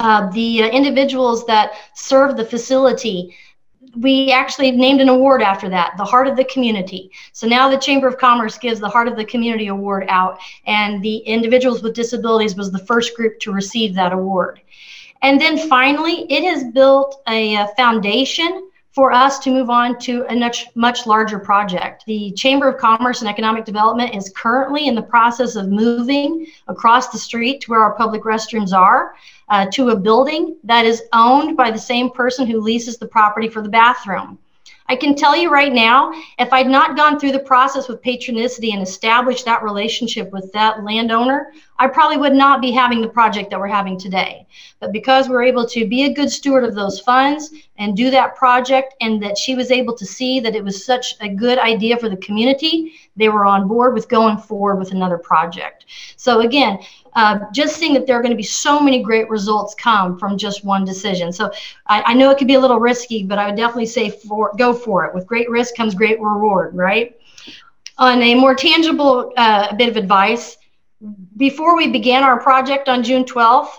Uh, 0.00 0.28
the 0.32 0.64
uh, 0.64 0.68
individuals 0.70 1.46
that 1.46 1.74
serve 1.94 2.36
the 2.36 2.44
facility 2.44 3.36
we 3.96 4.30
actually 4.30 4.70
named 4.70 5.00
an 5.00 5.08
award 5.08 5.42
after 5.42 5.68
that, 5.68 5.94
the 5.96 6.04
Heart 6.04 6.28
of 6.28 6.36
the 6.36 6.44
Community. 6.44 7.10
So 7.32 7.46
now 7.46 7.68
the 7.68 7.78
Chamber 7.78 8.06
of 8.06 8.18
Commerce 8.18 8.58
gives 8.58 8.80
the 8.80 8.88
Heart 8.88 9.08
of 9.08 9.16
the 9.16 9.24
Community 9.24 9.68
Award 9.68 10.04
out, 10.08 10.38
and 10.66 11.02
the 11.02 11.18
Individuals 11.18 11.82
with 11.82 11.94
Disabilities 11.94 12.54
was 12.54 12.70
the 12.70 12.78
first 12.78 13.16
group 13.16 13.38
to 13.40 13.52
receive 13.52 13.94
that 13.94 14.12
award. 14.12 14.60
And 15.22 15.40
then 15.40 15.68
finally, 15.68 16.30
it 16.30 16.44
has 16.44 16.64
built 16.72 17.22
a, 17.26 17.56
a 17.56 17.68
foundation 17.76 18.70
for 18.92 19.12
us 19.12 19.38
to 19.38 19.50
move 19.50 19.70
on 19.70 19.98
to 20.00 20.24
a 20.28 20.34
much, 20.34 20.66
much 20.74 21.06
larger 21.06 21.38
project. 21.38 22.04
The 22.06 22.32
Chamber 22.32 22.68
of 22.68 22.78
Commerce 22.78 23.20
and 23.20 23.30
Economic 23.30 23.64
Development 23.64 24.14
is 24.14 24.32
currently 24.36 24.88
in 24.88 24.94
the 24.94 25.02
process 25.02 25.54
of 25.54 25.68
moving 25.68 26.46
across 26.66 27.08
the 27.08 27.18
street 27.18 27.60
to 27.60 27.70
where 27.70 27.80
our 27.80 27.94
public 27.94 28.22
restrooms 28.22 28.72
are 28.72 29.14
uh, 29.50 29.66
to 29.72 29.90
a 29.90 29.96
building 29.96 30.56
that 30.64 30.84
is 30.84 31.02
owned 31.12 31.56
by 31.56 31.70
the 31.70 31.78
same 31.78 32.10
person 32.10 32.46
who 32.46 32.60
leases 32.60 32.98
the 32.98 33.06
property 33.06 33.48
for 33.48 33.62
the 33.62 33.68
bathroom. 33.68 34.38
I 34.90 34.96
can 34.96 35.14
tell 35.14 35.36
you 35.36 35.50
right 35.50 35.72
now, 35.72 36.12
if 36.38 36.50
I'd 36.50 36.66
not 36.66 36.96
gone 36.96 37.20
through 37.20 37.32
the 37.32 37.38
process 37.40 37.88
with 37.88 38.02
patronicity 38.02 38.72
and 38.72 38.82
established 38.82 39.44
that 39.44 39.62
relationship 39.62 40.30
with 40.32 40.50
that 40.52 40.82
landowner, 40.82 41.52
I 41.78 41.88
probably 41.88 42.16
would 42.16 42.32
not 42.32 42.62
be 42.62 42.70
having 42.70 43.02
the 43.02 43.08
project 43.08 43.50
that 43.50 43.60
we're 43.60 43.66
having 43.66 43.98
today. 43.98 44.46
But 44.80 44.92
because 44.92 45.28
we're 45.28 45.42
able 45.42 45.66
to 45.66 45.86
be 45.86 46.04
a 46.04 46.14
good 46.14 46.30
steward 46.30 46.64
of 46.64 46.74
those 46.74 47.00
funds 47.00 47.50
and 47.76 47.96
do 47.96 48.10
that 48.10 48.34
project, 48.34 48.94
and 49.00 49.22
that 49.22 49.36
she 49.36 49.54
was 49.54 49.70
able 49.70 49.94
to 49.94 50.06
see 50.06 50.40
that 50.40 50.56
it 50.56 50.64
was 50.64 50.84
such 50.84 51.16
a 51.20 51.28
good 51.28 51.58
idea 51.58 51.98
for 51.98 52.08
the 52.08 52.16
community, 52.16 52.94
they 53.16 53.28
were 53.28 53.44
on 53.44 53.68
board 53.68 53.92
with 53.92 54.08
going 54.08 54.38
forward 54.38 54.76
with 54.76 54.92
another 54.92 55.18
project. 55.18 55.84
So, 56.16 56.40
again, 56.40 56.78
uh, 57.18 57.36
just 57.52 57.76
seeing 57.76 57.94
that 57.94 58.06
there 58.06 58.16
are 58.16 58.22
going 58.22 58.30
to 58.30 58.36
be 58.36 58.44
so 58.44 58.78
many 58.78 59.02
great 59.02 59.28
results 59.28 59.74
come 59.74 60.16
from 60.16 60.38
just 60.38 60.64
one 60.64 60.84
decision. 60.84 61.32
So 61.32 61.50
I, 61.88 62.00
I, 62.02 62.14
know 62.14 62.30
it 62.30 62.38
could 62.38 62.46
be 62.46 62.54
a 62.54 62.60
little 62.60 62.78
risky, 62.78 63.24
but 63.24 63.40
I 63.40 63.46
would 63.46 63.56
definitely 63.56 63.86
say 63.86 64.08
for 64.10 64.52
go 64.56 64.72
for 64.72 65.04
it. 65.04 65.12
With 65.12 65.26
great 65.26 65.50
risk 65.50 65.74
comes 65.74 65.96
great 65.96 66.20
reward, 66.20 66.76
right? 66.76 67.18
On 67.98 68.22
a 68.22 68.36
more 68.36 68.54
tangible 68.54 69.32
uh, 69.36 69.74
bit 69.74 69.88
of 69.88 69.96
advice, 69.96 70.58
before 71.36 71.76
we 71.76 71.88
began 71.88 72.22
our 72.22 72.38
project 72.40 72.88
on 72.88 73.02
June 73.02 73.24
12th, 73.24 73.70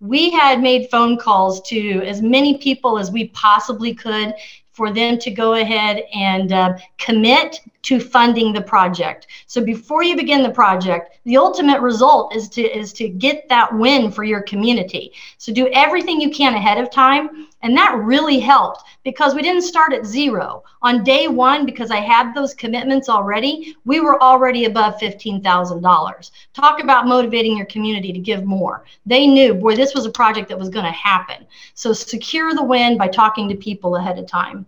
we 0.00 0.30
had 0.30 0.62
made 0.62 0.88
phone 0.90 1.18
calls 1.18 1.60
to 1.68 2.02
as 2.06 2.22
many 2.22 2.56
people 2.56 2.98
as 2.98 3.10
we 3.10 3.28
possibly 3.28 3.92
could 3.92 4.32
for 4.78 4.92
them 4.92 5.18
to 5.18 5.30
go 5.32 5.54
ahead 5.54 6.04
and 6.14 6.52
uh, 6.52 6.78
commit 6.98 7.60
to 7.82 7.98
funding 7.98 8.52
the 8.52 8.62
project. 8.62 9.26
So 9.48 9.60
before 9.60 10.04
you 10.04 10.14
begin 10.14 10.42
the 10.42 10.50
project, 10.50 11.18
the 11.24 11.36
ultimate 11.36 11.80
result 11.80 12.34
is 12.34 12.48
to 12.50 12.62
is 12.62 12.92
to 12.94 13.08
get 13.08 13.48
that 13.48 13.76
win 13.76 14.12
for 14.12 14.22
your 14.22 14.42
community. 14.42 15.12
So 15.36 15.52
do 15.52 15.68
everything 15.72 16.20
you 16.20 16.30
can 16.30 16.54
ahead 16.54 16.78
of 16.78 16.92
time, 16.92 17.48
and 17.62 17.76
that 17.76 17.96
really 17.96 18.38
helped 18.38 18.84
because 19.02 19.34
we 19.34 19.42
didn't 19.42 19.62
start 19.62 19.92
at 19.92 20.06
zero. 20.06 20.62
On 20.82 21.02
day 21.02 21.26
1 21.26 21.66
because 21.66 21.90
I 21.90 21.96
had 21.96 22.34
those 22.34 22.54
commitments 22.54 23.08
already, 23.08 23.74
we 23.84 23.98
were 24.00 24.22
already 24.22 24.66
above 24.66 25.00
$15,000. 25.00 26.30
Talk 26.52 26.80
about 26.80 27.08
motivating 27.08 27.56
your 27.56 27.66
community 27.66 28.12
to 28.12 28.18
give 28.20 28.44
more. 28.44 28.84
They 29.06 29.26
knew, 29.26 29.54
boy, 29.54 29.74
this 29.74 29.94
was 29.94 30.06
a 30.06 30.10
project 30.10 30.48
that 30.50 30.58
was 30.58 30.68
going 30.68 30.84
to 30.84 30.92
happen. 30.92 31.46
So 31.74 31.92
secure 31.92 32.54
the 32.54 32.62
win 32.62 32.96
by 32.96 33.08
talking 33.08 33.48
to 33.48 33.56
people 33.56 33.96
ahead 33.96 34.18
of 34.18 34.26
time. 34.26 34.66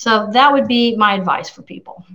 So 0.00 0.30
that 0.32 0.50
would 0.50 0.66
be 0.66 0.96
my 0.96 1.12
advice 1.12 1.50
for 1.50 1.60
people. 1.60 2.06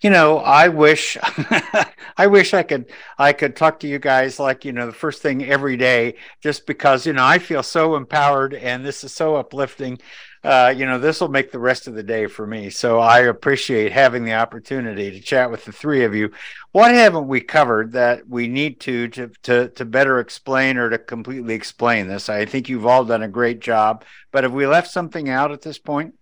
You 0.00 0.08
know 0.10 0.38
i 0.38 0.68
wish 0.68 1.16
i 2.18 2.26
wish 2.26 2.52
i 2.52 2.62
could 2.62 2.90
i 3.16 3.32
could 3.32 3.56
talk 3.56 3.80
to 3.80 3.86
you 3.86 3.98
guys 3.98 4.38
like 4.38 4.66
you 4.66 4.72
know 4.72 4.84
the 4.84 4.92
first 4.92 5.22
thing 5.22 5.42
every 5.42 5.78
day 5.78 6.16
just 6.42 6.66
because 6.66 7.06
you 7.06 7.14
know 7.14 7.24
i 7.24 7.38
feel 7.38 7.62
so 7.62 7.96
empowered 7.96 8.52
and 8.52 8.84
this 8.84 9.02
is 9.04 9.12
so 9.12 9.36
uplifting. 9.36 9.98
Uh, 10.42 10.74
you 10.76 10.84
know 10.84 10.98
this 10.98 11.22
will 11.22 11.28
make 11.28 11.50
the 11.50 11.58
rest 11.58 11.86
of 11.86 11.94
the 11.94 12.02
day 12.02 12.26
for 12.26 12.46
me. 12.46 12.68
So 12.68 12.98
i 12.98 13.20
appreciate 13.20 13.92
having 13.92 14.24
the 14.24 14.34
opportunity 14.34 15.10
to 15.10 15.20
chat 15.20 15.50
with 15.50 15.64
the 15.64 15.72
three 15.72 16.04
of 16.04 16.14
you. 16.14 16.30
What 16.72 16.92
haven't 16.92 17.28
we 17.28 17.40
covered 17.40 17.92
that 17.92 18.28
we 18.28 18.48
need 18.48 18.80
to 18.80 19.08
to 19.08 19.28
to, 19.44 19.68
to 19.68 19.84
better 19.86 20.18
explain 20.18 20.76
or 20.76 20.90
to 20.90 20.98
completely 20.98 21.54
explain 21.54 22.08
this? 22.08 22.28
I 22.28 22.44
think 22.44 22.68
you've 22.68 22.86
all 22.86 23.04
done 23.06 23.22
a 23.22 23.28
great 23.28 23.60
job 23.60 24.04
but 24.32 24.44
have 24.44 24.52
we 24.52 24.66
left 24.66 24.90
something 24.90 25.28
out 25.30 25.52
at 25.52 25.62
this 25.62 25.78
point 25.78 26.14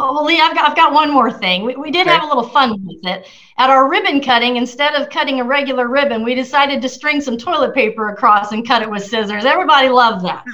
Oh, 0.00 0.14
well, 0.14 0.24
Lee, 0.24 0.40
I've 0.40 0.54
got, 0.54 0.70
I've 0.70 0.76
got 0.76 0.92
one 0.92 1.10
more 1.10 1.32
thing. 1.32 1.64
We, 1.64 1.74
we 1.74 1.90
did 1.90 2.06
okay. 2.06 2.14
have 2.14 2.22
a 2.22 2.26
little 2.26 2.48
fun 2.48 2.86
with 2.86 3.04
it. 3.04 3.26
At 3.56 3.68
our 3.68 3.90
ribbon 3.90 4.20
cutting, 4.20 4.54
instead 4.54 4.94
of 4.94 5.10
cutting 5.10 5.40
a 5.40 5.44
regular 5.44 5.88
ribbon, 5.88 6.22
we 6.22 6.36
decided 6.36 6.80
to 6.82 6.88
string 6.88 7.20
some 7.20 7.36
toilet 7.36 7.74
paper 7.74 8.10
across 8.10 8.52
and 8.52 8.64
cut 8.64 8.80
it 8.82 8.88
with 8.88 9.02
scissors. 9.02 9.44
Everybody 9.44 9.88
loved 9.88 10.24
that. 10.24 10.44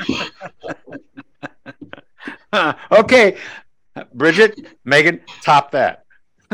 okay. 2.92 3.36
Bridget, 4.14 4.78
Meagan, 4.86 5.20
top 5.42 5.70
that. 5.72 6.06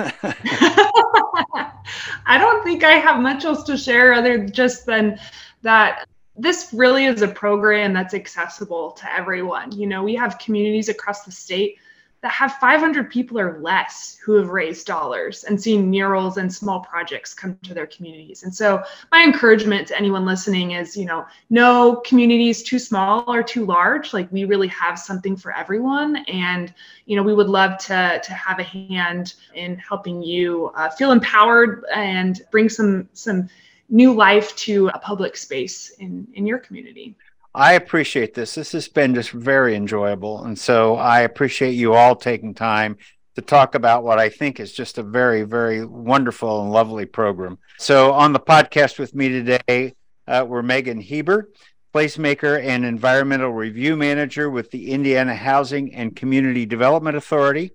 I 2.27 2.39
don't 2.39 2.65
think 2.65 2.83
I 2.83 2.95
have 2.95 3.21
much 3.21 3.45
else 3.45 3.63
to 3.65 3.77
share 3.77 4.13
other 4.13 4.45
just 4.45 4.85
than 4.85 5.17
that 5.63 6.09
this 6.37 6.71
really 6.73 7.05
is 7.05 7.23
a 7.23 7.29
program 7.29 7.93
that's 7.93 8.15
accessible 8.15 8.91
to 8.93 9.15
everyone. 9.15 9.71
You 9.71 9.87
know, 9.87 10.03
we 10.03 10.17
have 10.17 10.41
communities 10.41 10.89
across 10.89 11.25
the 11.25 11.31
state 11.31 11.79
that 12.23 12.33
have 12.33 12.53
500 12.55 13.11
people 13.11 13.39
or 13.39 13.61
less 13.61 14.19
who 14.23 14.35
have 14.35 14.49
raised 14.49 14.87
dollars 14.87 15.45
and 15.45 15.61
seen 15.61 15.89
murals 15.89 16.37
and 16.37 16.53
small 16.53 16.81
projects 16.81 17.33
come 17.33 17.57
to 17.63 17.73
their 17.73 17.87
communities. 17.87 18.43
And 18.43 18.55
so 18.55 18.83
my 19.11 19.23
encouragement 19.23 19.89
to 19.89 19.97
anyone 19.97 20.27
listening 20.27 20.73
is, 20.73 20.97
you 20.97 21.07
know, 21.07 21.27
no 21.49 21.97
community 22.05 22.51
is 22.51 22.63
too 22.63 22.79
small 22.79 23.25
or 23.27 23.43
too 23.43 23.65
large. 23.65 24.13
Like 24.13 24.31
we 24.31 24.45
really 24.45 24.69
have 24.69 24.99
something 24.99 25.35
for 25.35 25.57
everyone. 25.57 26.17
And, 26.29 26.75
you 27.07 27.17
know, 27.17 27.23
we 27.23 27.35
would 27.35 27.49
love 27.49 27.79
to, 27.79 28.21
to 28.23 28.33
have 28.35 28.59
a 28.59 28.65
hand 28.65 29.35
in 29.55 29.77
helping 29.77 30.23
you 30.23 30.73
uh, 30.75 30.91
feel 30.91 31.13
empowered 31.13 31.85
and 31.93 32.41
bring 32.51 32.69
some, 32.69 33.09
some 33.15 33.49
new 33.89 34.13
life 34.13 34.55
to 34.57 34.89
a 34.89 34.99
public 34.99 35.37
space 35.37 35.91
in, 35.99 36.27
in 36.35 36.47
your 36.47 36.59
community. 36.59 37.17
I 37.55 37.73
appreciate 37.73 38.35
this. 38.35 38.55
This 38.55 38.73
has 38.73 38.89
been 38.89 39.15
just 39.15 39.31
very 39.31 39.75
enjoyable. 39.75 40.45
And 40.45 40.59
so 40.59 40.97
I 40.97 41.21
appreciate 41.21 41.73
you 41.73 41.95
all 41.95 42.15
taking 42.15 42.55
time 42.55 42.97
to 43.35 43.43
talk 43.43 43.75
about 43.75 44.05
what 44.05 44.19
I 44.19 44.29
think 44.29 44.61
is 44.61 44.73
just 44.73 44.99
a 44.99 45.03
very, 45.03 45.43
very 45.43 45.85
wonderful 45.85 46.63
and 46.63 46.73
lovely 46.73 47.07
program. 47.07 47.59
So 47.79 48.13
on 48.13 48.33
the 48.33 48.41
podcast 48.41 48.99
with 48.99 49.15
me 49.15 49.29
today, 49.29 49.95
uh, 50.29 50.45
we're 50.47 50.63
Meagan 50.63 51.01
Heber, 51.01 51.51
placemaker 51.93 52.63
and 52.63 52.85
environmental 52.85 53.51
review 53.51 53.97
manager 53.97 54.49
with 54.49 54.71
the 54.71 54.93
Indiana 54.93 55.35
Housing 55.35 55.95
and 55.95 56.15
Community 56.15 56.67
Development 56.67 57.17
Authority, 57.17 57.73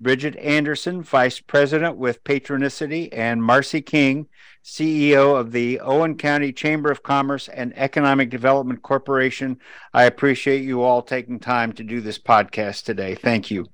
Bridget 0.00 0.36
Anderson, 0.36 1.02
vice 1.02 1.40
president 1.40 1.96
with 1.96 2.22
Patronicity, 2.22 3.08
and 3.12 3.42
Marce 3.42 3.84
King, 3.84 4.28
CEO 4.64 5.38
of 5.38 5.50
the 5.50 5.80
Owen 5.80 6.16
County 6.16 6.52
Chamber 6.52 6.90
of 6.90 7.02
Commerce 7.02 7.48
and 7.48 7.76
Economic 7.76 8.30
Development 8.30 8.80
Corporation. 8.82 9.58
I 9.92 10.04
appreciate 10.04 10.62
you 10.62 10.82
all 10.82 11.02
taking 11.02 11.40
time 11.40 11.72
to 11.72 11.82
do 11.82 12.00
this 12.00 12.18
podcast 12.18 12.84
today. 12.84 13.14
Thank 13.14 13.50
you. 13.50 13.66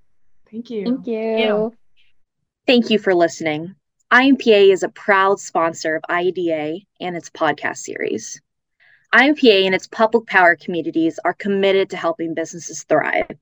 Thank 0.50 0.70
you. 0.70 0.84
Thank 0.84 1.06
you. 1.06 1.74
Thank 2.66 2.90
you 2.90 2.98
for 2.98 3.14
listening. 3.14 3.74
IMPA 4.12 4.72
is 4.72 4.82
a 4.82 4.88
proud 4.88 5.40
sponsor 5.40 5.96
of 5.96 6.02
IEDA 6.08 6.86
and 7.00 7.16
its 7.16 7.28
podcast 7.28 7.78
series. 7.78 8.40
IMPA 9.12 9.66
and 9.66 9.74
its 9.74 9.86
public 9.86 10.26
power 10.26 10.56
communities 10.56 11.18
are 11.24 11.34
committed 11.34 11.90
to 11.90 11.96
helping 11.96 12.34
businesses 12.34 12.84
thrive. 12.84 13.36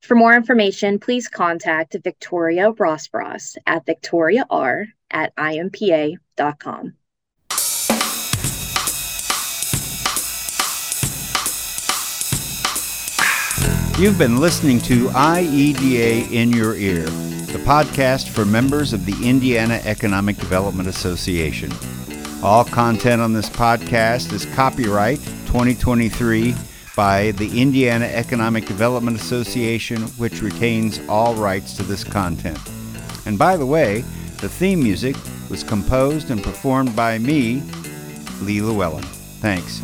For 0.00 0.14
more 0.14 0.34
information, 0.34 0.98
please 0.98 1.28
contact 1.28 1.96
Victoria 2.02 2.72
Rosbross 2.72 3.56
at 3.66 3.86
victoriar 3.86 4.86
at 5.10 5.34
impa.com. 5.36 6.94
You've 13.98 14.16
been 14.16 14.38
listening 14.38 14.80
to 14.80 15.08
IEDA 15.08 16.32
in 16.32 16.52
Your 16.52 16.74
Ear, 16.74 17.04
the 17.04 17.62
podcast 17.66 18.28
for 18.30 18.46
members 18.46 18.94
of 18.94 19.04
the 19.04 19.28
Indiana 19.28 19.82
Economic 19.84 20.38
Development 20.38 20.88
Association. 20.88 21.70
All 22.42 22.64
content 22.64 23.20
on 23.20 23.34
this 23.34 23.50
podcast 23.50 24.32
is 24.32 24.46
copyright 24.54 25.18
2023 25.44 26.54
by 26.96 27.30
the 27.32 27.60
Indiana 27.60 28.06
Economic 28.06 28.66
Development 28.66 29.16
Association, 29.16 30.02
which 30.18 30.42
retains 30.42 31.00
all 31.08 31.34
rights 31.34 31.76
to 31.76 31.82
this 31.82 32.04
content. 32.04 32.58
And 33.26 33.38
by 33.38 33.56
the 33.56 33.66
way, 33.66 34.00
the 34.38 34.48
theme 34.48 34.82
music 34.82 35.16
was 35.48 35.62
composed 35.62 36.30
and 36.30 36.42
performed 36.42 36.96
by 36.96 37.18
me, 37.18 37.62
Lee 38.42 38.60
Llewellyn. 38.60 39.04
Thanks. 39.40 39.80